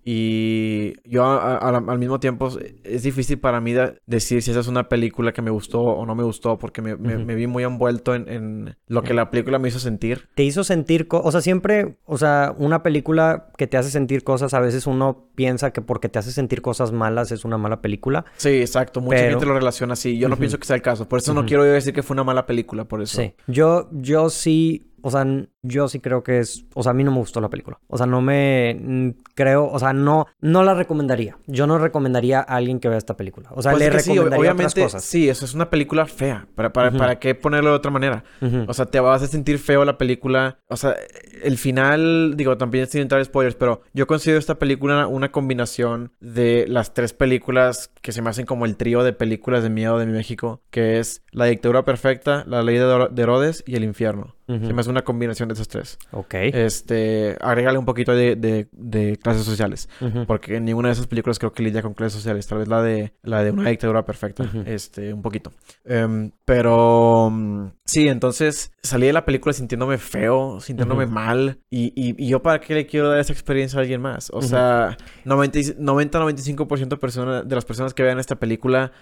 y 0.05 0.95
yo 1.09 1.25
al 1.25 1.99
mismo 1.99 2.21
tiempo 2.21 2.51
es 2.83 3.03
difícil 3.03 3.39
para 3.39 3.61
mí 3.61 3.75
decir 4.07 4.43
si 4.43 4.51
esa 4.51 4.61
es 4.61 4.69
una 4.69 4.89
película 4.89 5.33
que 5.33 5.43
me 5.43 5.51
gustó 5.51 5.81
o 5.81 6.05
no 6.07 6.15
me 6.15 6.23
gustó 6.23 6.59
porque 6.59 6.83
me, 6.83 6.95
vi 6.97 7.47
muy 7.47 7.65
envuelto 7.65 8.15
en, 8.15 8.77
lo 8.87 9.03
que 9.03 9.15
la 9.15 9.31
película 9.31 9.59
me 9.59 9.69
hizo 9.69 9.79
sentir. 9.79 10.29
Te 10.35 10.43
hizo 10.43 10.65
sentir, 10.65 11.07
o 11.11 11.33
sea, 11.33 11.41
siempre, 11.41 11.97
o 12.05 12.19
sea, 12.19 12.55
una 12.59 12.83
película 12.83 13.49
que 13.57 13.67
te 13.67 13.77
hace 13.77 13.91
sentir 13.91 14.25
cosas, 14.25 14.55
a 14.55 14.61
veces 14.61 14.87
uno 14.87 15.29
piensa 15.35 15.73
que 15.73 15.81
porque 15.81 16.09
te 16.09 16.19
hace 16.19 16.33
sentir 16.33 16.63
cosas 16.63 16.93
malas 16.93 17.33
es 17.33 17.45
una 17.45 17.59
mala 17.59 17.81
película. 17.81 18.25
Sí, 18.37 18.51
exacto, 18.61 19.01
mucha 19.01 19.19
gente 19.19 19.47
lo 19.47 19.55
relaciona 19.55 19.95
así. 19.95 20.19
Yo 20.19 20.29
no 20.29 20.37
pienso 20.37 20.59
que 20.59 20.67
sea 20.67 20.77
el 20.77 20.83
caso, 20.83 21.09
por 21.09 21.21
eso 21.21 21.35
no 21.35 21.47
quiero 21.47 21.65
decir 21.65 21.95
que 21.95 22.03
fue 22.03 22.15
una 22.15 22.25
mala 22.25 22.47
película, 22.47 22.85
por 22.85 23.01
eso. 23.01 23.21
Sí, 23.21 23.35
yo, 23.47 23.89
yo 23.93 24.24
sí 24.31 24.83
o 25.07 25.11
sea, 25.11 25.27
yo 25.63 25.87
sí 25.87 26.01
creo 26.01 26.23
que 26.23 26.39
es, 26.39 26.65
o 26.73 26.83
sea, 26.83 26.93
a 26.93 26.95
mí 26.95 27.05
no 27.05 27.11
me 27.11 27.19
gustó 27.19 27.39
la 27.43 27.51
película. 27.51 27.79
O 27.89 27.99
sea, 27.99 28.07
no 28.07 28.23
me 28.23 29.15
creo, 29.35 29.71
o 29.71 29.79
sea, 29.79 29.93
no 29.93 30.27
no 30.41 30.65
la 30.65 30.73
recomendaría. 30.73 31.37
Yo 31.47 31.67
no 31.67 31.77
recomendaría 31.77 32.41
a 32.41 32.57
alguien 32.57 32.81
que 32.81 32.89
vea 32.89 32.97
esta 32.97 33.15
película. 33.15 33.51
O 33.53 33.61
sea, 33.61 33.73
pues 33.73 33.85
le 33.85 33.91
recomendaría 33.91 34.39
obviamente, 34.39 34.81
otras 34.81 34.93
cosas. 34.95 35.05
Sí, 35.05 35.29
eso 35.29 35.45
es 35.45 35.53
una 35.53 35.69
película 35.69 36.07
fea. 36.07 36.47
¿Para, 36.55 36.73
para, 36.73 36.91
¿para 36.91 37.19
qué 37.19 37.35
ponerlo 37.35 37.71
de 37.71 37.77
otra 37.77 37.91
manera? 37.91 38.25
O 38.67 38.73
sea, 38.73 38.87
te 38.87 38.99
vas 38.99 39.23
a 39.23 39.27
sentir 39.27 39.59
feo 39.59 39.85
la 39.85 39.99
película. 39.99 40.59
O 40.69 40.77
sea, 40.79 40.97
el 41.43 41.59
final, 41.59 42.35
digo, 42.39 42.57
también 42.57 42.87
sin 42.87 43.03
entrar 43.03 43.23
spoilers, 43.23 43.57
pero 43.57 43.83
yo 43.93 44.07
considero 44.07 44.39
esta 44.39 44.59
película 44.59 45.07
una 45.07 45.31
combinación 45.31 46.13
de 46.21 46.65
las 46.67 46.95
tres 46.95 47.13
películas 47.13 47.91
que 48.01 48.13
se 48.13 48.23
me 48.23 48.31
hacen 48.31 48.47
como 48.47 48.65
el 48.65 48.77
trío 48.77 49.03
de 49.05 49.13
películas 49.13 49.63
de 49.63 49.69
miedo 49.69 49.99
de 49.99 50.07
México, 50.07 50.63
que 50.71 50.99
es 50.99 51.23
La 51.31 51.45
dictadura 51.45 51.85
perfecta, 51.85 52.45
La 52.47 52.63
ley 52.63 52.79
de 52.79 53.23
Herodes 53.23 53.63
y 53.67 53.77
El 53.77 53.85
infierno. 53.85 54.35
Se 54.47 54.75
me 54.75 54.81
hace 54.81 54.91
una 54.95 55.03
combinación 55.03 55.49
de 55.49 55.55
esos 55.55 55.69
tres. 55.69 55.99
Ok. 56.13 56.35
Este, 56.35 57.37
agrégale 57.41 57.79
un 57.79 57.85
poquito 57.85 58.15
de, 58.15 58.37
de, 58.37 59.19
clases 59.19 59.45
sociales. 59.45 59.89
Porque 60.27 60.57
en 60.57 60.65
ninguna 60.65 60.89
de 60.89 60.95
esas 60.95 61.07
películas 61.07 61.39
creo 61.39 61.53
que 61.53 61.63
lidia 61.63 61.83
con 61.83 61.95
clases 61.95 62.15
sociales. 62.15 62.47
Tal 62.47 62.59
vez 62.59 62.69
la 62.69 62.83
de, 62.83 63.13
la 63.23 63.43
de 63.43 63.51
una 63.51 63.71
dictadura 63.71 64.05
perfecta. 64.05 64.45
Este, 64.67 65.13
un 65.13 65.23
poquito. 65.23 65.53
Em, 65.85 66.31
pero 66.45 67.31
mm, 67.31 67.67
sí, 67.85 68.09
entonces 68.09 68.73
salí 68.83 69.07
de 69.07 69.13
la 69.13 69.25
película 69.25 69.53
sintiéndome 69.53 69.99
feo, 69.99 70.61
sintiéndome 70.61 71.07
mal. 71.07 71.59
Y, 71.71 71.93
y, 71.97 72.27
yo 72.27 72.43
para 72.43 72.61
qué 72.61 72.75
le 72.75 72.87
quiero 72.87 73.09
dar 73.09 73.19
esa 73.19 73.33
experiencia 73.33 73.79
a 73.79 73.83
alguien 73.83 74.01
más. 74.01 74.31
O 74.33 74.43
sea, 74.43 74.97
90-95% 75.25 77.45
de 77.45 77.55
las 77.55 77.65
personas 77.65 77.95
que 77.95 78.03
vean 78.03 78.19
esta 78.19 78.37
película 78.37 78.93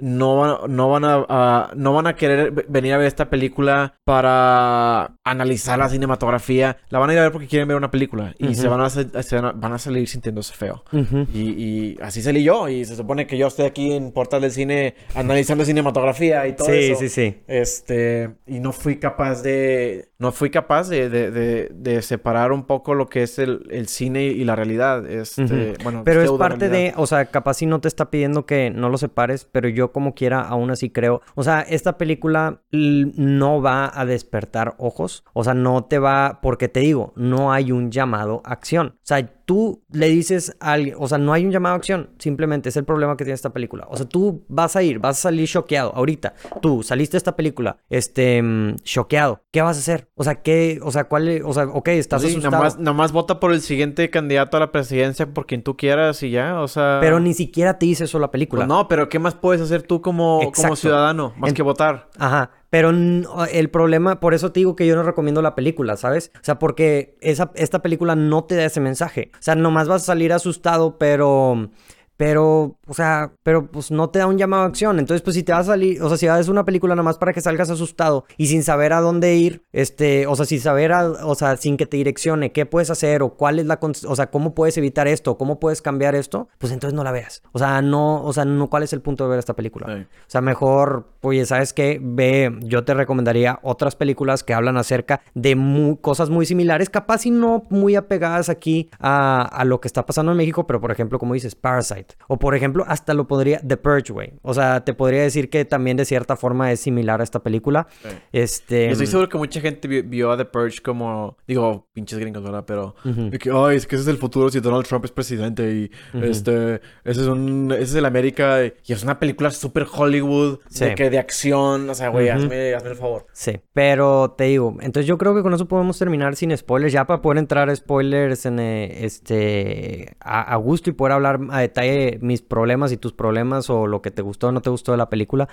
no, 0.00 0.36
van, 0.36 0.74
no, 0.74 0.88
van 0.88 1.04
a, 1.04 1.70
no 1.74 1.92
van 1.92 2.06
a 2.06 2.14
querer 2.14 2.66
venir 2.68 2.94
a 2.94 2.98
ver 2.98 3.06
esta 3.06 3.30
película 3.30 3.94
para 4.04 5.16
analizarla 5.32 5.88
cinematografía, 5.88 6.78
la 6.88 6.98
van 6.98 7.10
a 7.10 7.12
ir 7.12 7.18
a 7.18 7.22
ver 7.22 7.32
porque 7.32 7.48
quieren 7.48 7.68
ver 7.68 7.76
una 7.76 7.90
película 7.90 8.34
y 8.38 8.54
se, 8.54 8.68
van 8.68 8.80
a, 8.80 8.90
se 8.90 9.40
van 9.40 9.72
a, 9.72 9.78
salir 9.78 10.08
sintiéndose 10.08 10.54
feo. 10.54 10.84
y, 11.32 11.40
y, 11.40 11.98
así 12.00 12.22
salí 12.22 12.42
yo 12.42 12.68
y 12.68 12.84
se 12.84 12.96
supone 12.96 13.26
que 13.26 13.36
yo 13.36 13.46
estoy 13.46 13.66
aquí 13.66 13.92
en 13.92 14.12
Portal 14.12 14.42
del 14.42 14.52
Cine 14.52 14.94
analizando 15.14 15.64
cinematografía 15.64 16.46
y 16.46 16.54
todo 16.54 16.68
eso. 16.68 16.98
Sí, 16.98 17.08
sí, 17.08 17.14
sí. 17.14 17.42
Este, 17.46 18.30
y 18.46 18.60
no 18.60 18.72
fui 18.72 18.96
capaz 18.96 19.42
de, 19.42 20.10
no 20.22 20.30
fui 20.30 20.50
capaz 20.50 20.88
de, 20.88 21.10
de, 21.10 21.68
de, 21.72 22.02
separar 22.02 22.52
un 22.52 22.64
poco 22.64 22.94
lo 22.94 23.08
que 23.08 23.24
es 23.24 23.40
el, 23.40 23.66
el 23.70 23.88
cine 23.88 24.22
y 24.24 24.44
la 24.44 24.54
realidad. 24.54 25.04
Este, 25.10 25.74
bueno, 25.82 26.02
pero 26.04 26.22
es 26.22 26.30
parte 26.32 26.68
de, 26.68 26.94
o 26.96 27.06
sea, 27.08 27.26
capaz 27.26 27.54
si 27.54 27.66
no 27.66 27.80
te 27.80 27.88
está 27.88 28.10
pidiendo 28.10 28.46
que 28.46 28.70
no 28.70 28.88
lo 28.88 28.98
separes, 28.98 29.48
pero 29.50 29.68
yo 29.68 29.92
como 29.92 30.14
quiera 30.14 30.40
aún 30.40 30.70
así 30.70 30.90
creo, 30.90 31.22
o 31.34 31.42
sea, 31.42 31.62
esta 31.62 31.98
película 31.98 32.62
no 32.70 33.60
va 33.60 33.90
a 33.92 34.06
despertar 34.06 34.74
ojos, 34.78 35.21
o 35.34 35.44
sea, 35.44 35.54
no 35.54 35.84
te 35.84 35.98
va, 35.98 36.40
porque 36.42 36.68
te 36.68 36.80
digo, 36.80 37.12
no 37.16 37.52
hay 37.52 37.72
un 37.72 37.90
llamado 37.90 38.42
a 38.44 38.52
acción. 38.52 38.94
O 38.96 39.00
sea, 39.02 39.26
tú 39.44 39.82
le 39.90 40.08
dices 40.08 40.56
a 40.60 40.72
alguien, 40.72 40.96
o 40.98 41.08
sea, 41.08 41.18
no 41.18 41.32
hay 41.32 41.44
un 41.44 41.50
llamado 41.50 41.74
a 41.74 41.78
acción, 41.78 42.10
simplemente 42.18 42.68
es 42.68 42.76
el 42.76 42.84
problema 42.84 43.16
que 43.16 43.24
tiene 43.24 43.34
esta 43.34 43.50
película. 43.50 43.86
O 43.90 43.96
sea, 43.96 44.06
tú 44.06 44.44
vas 44.48 44.76
a 44.76 44.82
ir, 44.82 44.98
vas 44.98 45.18
a 45.18 45.22
salir 45.22 45.48
choqueado 45.48 45.94
ahorita. 45.94 46.34
Tú 46.60 46.82
saliste 46.82 47.12
de 47.12 47.18
esta 47.18 47.34
película, 47.34 47.78
este, 47.88 48.42
mm, 48.42 48.76
choqueado. 48.82 49.42
¿Qué 49.50 49.62
vas 49.62 49.76
a 49.76 49.80
hacer? 49.80 50.08
O 50.14 50.24
sea, 50.24 50.42
¿qué, 50.42 50.80
o 50.82 50.90
sea, 50.90 51.04
cuál, 51.04 51.42
o 51.44 51.52
sea, 51.52 51.64
ok, 51.64 51.88
estás 51.88 52.24
asustado. 52.24 52.50
Nada 52.50 52.62
más, 52.62 52.78
nada 52.78 52.96
más 52.96 53.12
vota 53.12 53.40
por 53.40 53.52
el 53.52 53.62
siguiente 53.62 54.10
candidato 54.10 54.56
a 54.56 54.60
la 54.60 54.72
presidencia 54.72 55.32
por 55.32 55.46
quien 55.46 55.62
tú 55.62 55.76
quieras 55.76 56.22
y 56.22 56.30
ya, 56.30 56.60
o 56.60 56.68
sea. 56.68 56.98
Pero 57.00 57.20
ni 57.20 57.34
siquiera 57.34 57.78
te 57.78 57.86
dice 57.86 58.04
eso 58.04 58.18
la 58.18 58.30
película. 58.30 58.60
Pues 58.60 58.68
no, 58.68 58.86
pero 58.88 59.08
¿qué 59.08 59.18
más 59.18 59.34
puedes 59.34 59.62
hacer 59.62 59.82
tú 59.82 60.02
como, 60.02 60.40
como 60.54 60.76
ciudadano 60.76 61.32
más 61.36 61.54
que 61.54 61.62
votar? 61.62 62.08
Ajá. 62.18 62.50
Pero 62.72 62.88
el 62.88 63.68
problema, 63.68 64.18
por 64.18 64.32
eso 64.32 64.50
te 64.50 64.60
digo 64.60 64.76
que 64.76 64.86
yo 64.86 64.96
no 64.96 65.02
recomiendo 65.02 65.42
la 65.42 65.54
película, 65.54 65.98
¿sabes? 65.98 66.32
O 66.36 66.44
sea, 66.44 66.58
porque 66.58 67.18
esa, 67.20 67.50
esta 67.54 67.82
película 67.82 68.16
no 68.16 68.44
te 68.44 68.54
da 68.54 68.64
ese 68.64 68.80
mensaje. 68.80 69.30
O 69.34 69.42
sea, 69.42 69.54
nomás 69.56 69.88
vas 69.88 70.04
a 70.04 70.06
salir 70.06 70.32
asustado, 70.32 70.96
pero 70.96 71.68
pero, 72.16 72.78
o 72.86 72.94
sea, 72.94 73.32
pero 73.42 73.70
pues 73.70 73.90
no 73.90 74.10
te 74.10 74.20
da 74.20 74.28
un 74.28 74.38
llamado 74.38 74.62
a 74.62 74.66
acción. 74.66 75.00
Entonces, 75.00 75.22
pues 75.22 75.34
si 75.34 75.42
te 75.42 75.50
vas 75.50 75.62
a 75.62 75.72
salir, 75.72 76.00
o 76.00 76.08
sea, 76.08 76.16
si 76.16 76.28
vas 76.28 76.46
a 76.46 76.50
una 76.52 76.64
película 76.64 76.94
nada 76.94 77.02
más 77.02 77.18
para 77.18 77.32
que 77.32 77.40
salgas 77.40 77.68
asustado 77.68 78.26
y 78.36 78.46
sin 78.46 78.62
saber 78.62 78.92
a 78.92 79.00
dónde 79.00 79.34
ir, 79.34 79.64
este, 79.72 80.26
o 80.28 80.36
sea, 80.36 80.46
sin 80.46 80.60
saber, 80.60 80.92
o 80.92 81.34
sea, 81.34 81.56
sin 81.56 81.76
que 81.76 81.84
te 81.84 81.96
direccione 81.96 82.52
qué 82.52 82.64
puedes 82.64 82.90
hacer 82.90 83.22
o 83.22 83.34
cuál 83.34 83.58
es 83.58 83.66
la, 83.66 83.80
o 84.06 84.14
sea, 84.14 84.30
cómo 84.30 84.54
puedes 84.54 84.78
evitar 84.78 85.08
esto, 85.08 85.36
cómo 85.36 85.58
puedes 85.58 85.82
cambiar 85.82 86.14
esto, 86.14 86.48
pues 86.58 86.72
entonces 86.72 86.94
no 86.94 87.02
la 87.02 87.10
veas. 87.10 87.42
O 87.50 87.58
sea, 87.58 87.82
no, 87.82 88.22
o 88.22 88.32
sea, 88.32 88.44
no, 88.44 88.70
¿cuál 88.70 88.84
es 88.84 88.92
el 88.92 89.00
punto 89.00 89.24
de 89.24 89.30
ver 89.30 89.38
esta 89.40 89.56
película? 89.56 89.86
O 89.92 90.30
sea, 90.30 90.40
mejor, 90.40 91.11
oye, 91.22 91.46
¿sabes 91.46 91.72
qué? 91.72 91.98
Ve, 92.02 92.52
yo 92.60 92.84
te 92.84 92.94
recomendaría 92.94 93.58
otras 93.62 93.96
películas 93.96 94.44
que 94.44 94.54
hablan 94.54 94.76
acerca 94.76 95.22
de 95.34 95.96
cosas 96.00 96.30
muy 96.30 96.46
similares, 96.46 96.90
capaz 96.90 97.26
y 97.26 97.30
no 97.30 97.66
muy 97.70 97.96
apegadas 97.96 98.48
aquí 98.48 98.90
a, 98.98 99.42
a 99.42 99.64
lo 99.64 99.80
que 99.80 99.88
está 99.88 100.04
pasando 100.04 100.32
en 100.32 100.38
México, 100.38 100.66
pero 100.66 100.80
por 100.80 100.90
ejemplo, 100.90 101.18
como 101.18 101.34
dices, 101.34 101.54
Parasite. 101.54 102.16
O 102.28 102.38
por 102.38 102.54
ejemplo, 102.54 102.84
hasta 102.86 103.14
lo 103.14 103.26
podría... 103.26 103.60
The 103.60 103.76
Purge, 103.76 104.12
güey. 104.12 104.32
O 104.42 104.52
sea, 104.52 104.84
te 104.84 104.94
podría 104.94 105.22
decir 105.22 105.48
que 105.48 105.64
también 105.64 105.96
de 105.96 106.04
cierta 106.04 106.36
forma 106.36 106.72
es 106.72 106.80
similar 106.80 107.20
a 107.20 107.24
esta 107.24 107.42
película. 107.42 107.86
Este... 108.32 108.90
estoy 108.90 109.06
seguro 109.06 109.28
que 109.28 109.38
mucha 109.38 109.60
gente 109.60 109.88
vio, 110.02 110.32
a 110.32 110.36
The 110.36 110.44
Purge 110.44 110.80
como... 110.82 111.36
Digo, 111.46 111.88
pinches 111.92 112.18
gringos, 112.18 112.42
¿verdad? 112.42 112.64
Pero... 112.66 112.96
que, 113.40 113.50
Ay, 113.50 113.76
es 113.76 113.86
que 113.86 113.94
ese 113.94 114.02
es 114.02 114.08
el 114.08 114.18
futuro 114.18 114.50
si 114.50 114.60
Donald 114.60 114.86
Trump 114.86 115.04
es 115.04 115.12
presidente 115.12 115.72
y... 115.72 115.90
Este... 116.20 116.80
Ese 117.04 117.20
es 117.22 117.26
un... 117.26 117.70
Ese 117.72 117.82
es 117.82 117.94
el 117.94 118.06
América 118.06 118.64
y 118.64 118.92
es 118.92 119.02
una 119.02 119.18
película 119.20 119.50
súper 119.50 119.86
Hollywood. 119.90 120.58
De 120.78 120.94
que 120.94 121.11
de 121.12 121.18
acción. 121.20 121.88
O 121.88 121.94
sea, 121.94 122.08
güey, 122.08 122.28
hazme, 122.28 122.74
hazme 122.74 122.90
el 122.90 122.96
favor. 122.96 123.26
Sí. 123.32 123.60
Pero 123.72 124.34
te 124.36 124.44
digo... 124.44 124.76
Entonces 124.80 125.06
yo 125.06 125.18
creo 125.18 125.34
que 125.34 125.42
con 125.42 125.54
eso 125.54 125.68
podemos 125.68 125.98
terminar 125.98 126.34
sin 126.34 126.56
spoilers. 126.56 126.92
Ya 126.92 127.06
para 127.06 127.22
poder 127.22 127.38
entrar 127.38 127.70
a 127.70 127.76
spoilers 127.76 128.46
en... 128.46 128.58
Eh, 128.58 129.04
este... 129.04 130.16
a 130.20 130.56
gusto 130.56 130.90
y 130.90 130.92
poder 130.92 131.12
hablar 131.12 131.40
a 131.50 131.60
detalle 131.60 132.18
mis 132.20 132.42
problemas 132.42 132.92
y 132.92 132.96
tus 132.96 133.12
problemas 133.12 133.70
o 133.70 133.86
lo 133.86 134.02
que 134.02 134.10
te 134.10 134.22
gustó 134.22 134.48
o 134.48 134.52
no 134.52 134.62
te 134.62 134.70
gustó 134.70 134.92
de 134.92 134.98
la 134.98 135.08
película. 135.08 135.48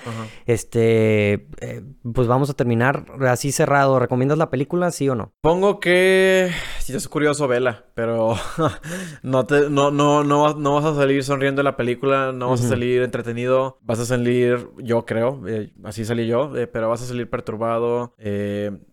Este, 0.46 1.48
eh, 1.62 1.82
pues 2.14 2.28
vamos 2.28 2.50
a 2.50 2.54
terminar 2.54 3.06
así 3.28 3.52
cerrado. 3.52 4.00
¿Recomiendas 4.00 4.38
la 4.38 4.50
película, 4.50 4.92
sí 4.92 5.10
o 5.10 5.16
no? 5.16 5.34
Pongo 5.42 5.80
que 5.80 6.52
si 6.80 6.96
es 6.96 7.08
curioso, 7.08 7.48
vela, 7.48 7.86
pero 7.94 8.36
no, 9.24 9.46
te, 9.46 9.70
no, 9.70 9.92
no, 9.92 10.24
no, 10.24 10.54
no 10.54 10.74
vas 10.76 10.86
a 10.86 10.96
salir 10.96 11.24
sonriendo 11.24 11.60
de 11.60 11.64
la 11.64 11.78
película, 11.78 12.32
no 12.32 12.50
vas 12.50 12.64
a 12.64 12.70
salir 12.70 13.02
entretenido, 13.02 13.78
vas 13.82 14.00
a 14.00 14.06
salir, 14.06 14.70
yo 14.78 15.06
creo, 15.06 15.42
eh, 15.50 15.74
así 15.84 16.06
salí 16.06 16.28
yo, 16.28 16.56
eh, 16.56 16.68
pero 16.68 16.90
vas 16.90 17.02
a 17.02 17.06
salir 17.06 17.30
perturbado. 17.30 18.14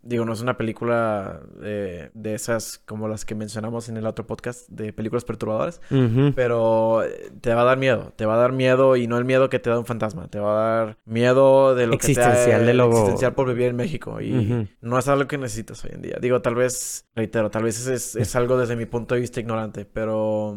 digo, 0.03 0.25
no 0.25 0.33
es 0.33 0.41
una 0.41 0.57
película 0.57 1.41
de 1.61 2.35
esas 2.35 2.79
como 2.79 3.09
las 3.09 3.25
que 3.25 3.35
mencionamos 3.35 3.89
en 3.89 3.97
el 3.97 4.07
otro 4.07 4.27
podcast 4.27 4.69
de 4.69 4.93
películas 4.93 5.25
perturbadoras, 5.25 5.81
pero 6.35 7.03
te 7.41 7.55
va 7.55 7.63
a 7.63 7.65
dar 7.65 7.79
miedo, 7.79 8.13
te 8.17 8.27
va 8.27 8.35
a 8.35 8.39
dar 8.39 8.53
miedo 8.53 8.97
y 8.97 9.07
no 9.07 9.19
el 9.19 9.25
miedo 9.25 9.49
que 9.49 9.59
te 9.59 9.71
da 9.71 9.79
un 9.79 9.87
fantasma, 9.87 10.29
te 10.29 10.39
va 10.39 10.53
a 10.53 10.77
dar 10.77 10.99
miedo 11.05 11.75
de 11.75 11.87
lo 11.87 11.95
existencial, 11.95 12.61
que 12.61 12.61
te 12.61 12.67
de 12.67 12.75
lo... 12.75 12.89
existencial 12.89 13.35
por 13.35 13.49
vivir 13.49 13.69
en 13.69 13.77
México 13.77 14.21
y 14.21 14.69
no 14.81 14.99
es 14.99 15.09
algo 15.09 15.27
que 15.27 15.39
necesitas 15.39 15.85
hoy 15.85 15.93
en 15.95 16.03
día. 16.03 16.19
Digo, 16.21 16.41
tal 16.43 16.55
vez, 16.55 17.07
reitero, 17.15 17.51
tal 17.51 17.65
vez 17.65 17.87
es, 17.87 18.17
es, 18.17 18.37
algo 18.37 18.59
desde 18.59 18.77
mi 18.77 18.87
punto 18.87 19.15
de 19.15 19.21
vista 19.21 19.41
ignorante, 19.41 19.85
pero 19.85 20.57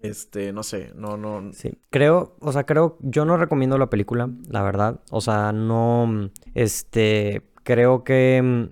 este, 0.00 0.52
no 0.52 0.62
sé, 0.62 0.92
no, 0.94 1.16
no. 1.16 1.52
Sí, 1.52 1.78
creo, 1.90 2.36
o 2.40 2.52
sea, 2.52 2.64
creo, 2.64 2.98
yo 3.00 3.24
no 3.24 3.36
recomiendo 3.36 3.78
la 3.78 3.90
película, 3.90 4.30
la 4.48 4.62
verdad, 4.62 5.00
o 5.10 5.17
sea, 5.20 5.52
no, 5.52 6.30
este, 6.54 7.42
creo 7.64 8.04
que 8.04 8.70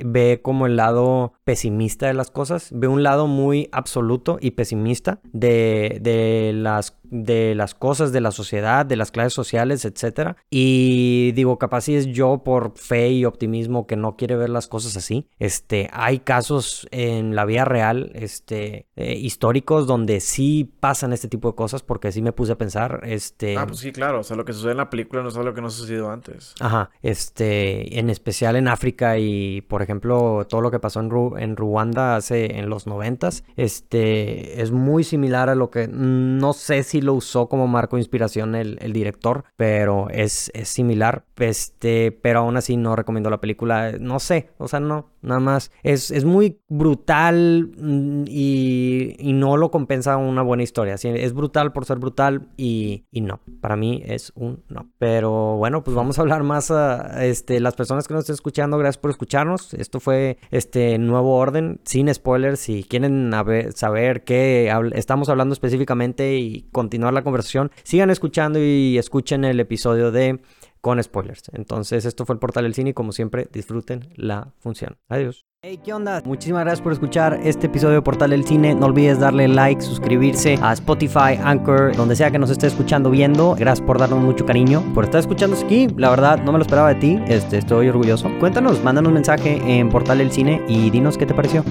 ve 0.00 0.40
como 0.42 0.66
el 0.66 0.76
lado 0.76 1.32
pesimista 1.44 2.06
de 2.06 2.14
las 2.14 2.30
cosas, 2.30 2.70
ve 2.72 2.86
un 2.88 3.02
lado 3.02 3.26
muy 3.26 3.68
absoluto 3.72 4.38
y 4.40 4.52
pesimista 4.52 5.20
de, 5.32 5.98
de 6.00 6.52
las 6.54 6.97
de 7.10 7.54
las 7.54 7.74
cosas, 7.74 8.12
de 8.12 8.20
la 8.20 8.30
sociedad, 8.30 8.86
de 8.86 8.96
las 8.96 9.10
clases 9.10 9.32
sociales, 9.32 9.84
etc. 9.84 10.36
Y 10.50 11.32
digo, 11.32 11.58
capaz 11.58 11.82
si 11.82 11.96
es 11.96 12.06
yo 12.06 12.42
por 12.44 12.76
fe 12.76 13.10
y 13.10 13.24
optimismo 13.24 13.86
que 13.86 13.96
no 13.96 14.16
quiere 14.16 14.36
ver 14.36 14.50
las 14.50 14.68
cosas 14.68 14.96
así. 14.96 15.28
Este, 15.38 15.88
hay 15.92 16.20
casos 16.20 16.86
en 16.90 17.34
la 17.34 17.44
vida 17.44 17.64
real, 17.64 18.10
este, 18.14 18.86
eh, 18.96 19.14
históricos 19.14 19.86
donde 19.86 20.20
sí 20.20 20.70
pasan 20.80 21.12
este 21.12 21.28
tipo 21.28 21.48
de 21.48 21.54
cosas 21.54 21.82
porque 21.82 22.12
sí 22.12 22.22
me 22.22 22.32
puse 22.32 22.52
a 22.52 22.58
pensar, 22.58 23.00
este... 23.04 23.56
Ah, 23.56 23.66
pues 23.66 23.80
sí, 23.80 23.92
claro, 23.92 24.20
o 24.20 24.22
sea, 24.22 24.36
lo 24.36 24.44
que 24.44 24.52
sucede 24.52 24.72
en 24.72 24.78
la 24.78 24.90
película 24.90 25.22
no 25.22 25.28
es 25.28 25.36
algo 25.36 25.54
que 25.54 25.60
no 25.60 25.68
ha 25.68 25.70
sucedido 25.70 26.10
antes. 26.10 26.54
Ajá, 26.60 26.90
este, 27.02 27.98
en 27.98 28.10
especial 28.10 28.56
en 28.56 28.68
África 28.68 29.18
y, 29.18 29.62
por 29.62 29.82
ejemplo, 29.82 30.46
todo 30.48 30.60
lo 30.60 30.70
que 30.70 30.78
pasó 30.78 31.00
en, 31.00 31.10
en 31.38 31.56
Ruanda 31.56 32.16
hace, 32.16 32.58
en 32.58 32.68
los 32.68 32.86
noventas, 32.86 33.44
este, 33.56 34.60
es 34.60 34.70
muy 34.70 35.04
similar 35.04 35.48
a 35.48 35.54
lo 35.54 35.70
que, 35.70 35.88
no 35.88 36.52
sé 36.52 36.82
si 36.82 36.97
lo 37.00 37.14
usó 37.14 37.48
como 37.48 37.66
marco 37.66 37.96
de 37.96 38.00
inspiración 38.00 38.54
el, 38.54 38.92
director, 38.92 39.44
pero 39.56 40.08
es, 40.10 40.50
es, 40.54 40.68
similar. 40.68 41.24
Este, 41.36 42.12
pero 42.12 42.40
aún 42.40 42.56
así 42.56 42.76
no 42.76 42.96
recomiendo 42.96 43.30
la 43.30 43.40
película. 43.40 43.92
No 43.98 44.18
sé, 44.20 44.50
o 44.58 44.68
sea, 44.68 44.80
no, 44.80 45.10
nada 45.22 45.40
más. 45.40 45.70
Es, 45.82 46.10
es 46.10 46.24
muy 46.24 46.60
brutal 46.68 47.70
mm, 47.76 48.24
y, 48.26 49.16
y, 49.18 49.32
no 49.32 49.56
lo 49.56 49.70
compensa 49.70 50.16
una 50.16 50.42
buena 50.42 50.62
historia. 50.62 50.94
es 50.94 51.32
brutal 51.32 51.72
por 51.72 51.84
ser 51.84 51.98
brutal 51.98 52.48
y, 52.56 53.04
y, 53.10 53.20
no. 53.20 53.40
Para 53.60 53.76
mí 53.76 54.02
es 54.04 54.32
un 54.34 54.62
no. 54.68 54.90
Pero 54.98 55.56
bueno, 55.56 55.84
pues 55.84 55.94
vamos 55.94 56.18
a 56.18 56.22
hablar 56.22 56.42
más 56.42 56.70
a 56.70 57.24
este, 57.24 57.60
las 57.60 57.74
personas 57.74 58.06
que 58.06 58.14
nos 58.14 58.22
estén 58.22 58.34
escuchando. 58.34 58.78
Gracias 58.78 58.98
por 58.98 59.10
escucharnos. 59.10 59.74
Esto 59.74 60.00
fue 60.00 60.38
este 60.50 60.98
nuevo 60.98 61.36
orden, 61.36 61.80
sin 61.84 62.12
spoilers. 62.12 62.60
Si 62.60 62.84
quieren 62.84 63.32
saber 63.74 64.24
qué 64.24 64.72
estamos 64.94 65.28
hablando 65.28 65.52
específicamente 65.52 66.36
y 66.36 66.62
continuar 66.72 67.14
la 67.14 67.22
conversación, 67.22 67.70
sigan 67.82 68.10
escuchando 68.10 68.58
y 68.58 68.98
escuchen 68.98 69.44
el 69.44 69.60
episodio 69.60 70.10
de 70.10 70.40
con 70.80 71.02
spoilers. 71.02 71.42
Entonces, 71.52 72.04
esto 72.04 72.24
fue 72.26 72.34
el 72.34 72.40
portal 72.40 72.64
del 72.64 72.74
cine 72.74 72.90
y 72.90 72.94
como 72.94 73.12
siempre, 73.12 73.48
disfruten 73.52 74.08
la 74.16 74.52
función. 74.58 74.96
Adiós. 75.08 75.44
Hey, 75.60 75.80
¿qué 75.82 75.92
onda? 75.92 76.22
Muchísimas 76.24 76.62
gracias 76.62 76.80
por 76.80 76.92
escuchar 76.92 77.40
este 77.42 77.66
episodio 77.66 77.96
de 77.96 78.02
Portal 78.02 78.30
del 78.30 78.44
Cine. 78.44 78.76
No 78.76 78.86
olvides 78.86 79.18
darle 79.18 79.48
like, 79.48 79.82
suscribirse 79.82 80.56
a 80.62 80.72
Spotify, 80.74 81.36
Anchor, 81.42 81.96
donde 81.96 82.14
sea 82.14 82.30
que 82.30 82.38
nos 82.38 82.50
esté 82.50 82.68
escuchando, 82.68 83.10
viendo. 83.10 83.56
Gracias 83.58 83.84
por 83.84 83.98
darnos 83.98 84.22
mucho 84.22 84.46
cariño, 84.46 84.84
por 84.94 85.02
estar 85.02 85.18
escuchando 85.18 85.56
aquí. 85.56 85.88
La 85.96 86.10
verdad, 86.10 86.38
no 86.44 86.52
me 86.52 86.58
lo 86.58 86.62
esperaba 86.62 86.94
de 86.94 87.00
ti. 87.00 87.18
Este, 87.26 87.58
estoy 87.58 87.88
orgulloso. 87.88 88.30
Cuéntanos, 88.38 88.84
mándanos 88.84 89.08
un 89.08 89.14
mensaje 89.14 89.60
en 89.66 89.88
Portal 89.88 90.18
del 90.18 90.30
Cine 90.30 90.62
y 90.68 90.90
dinos 90.90 91.18
qué 91.18 91.26
te 91.26 91.34
pareció. 91.34 91.64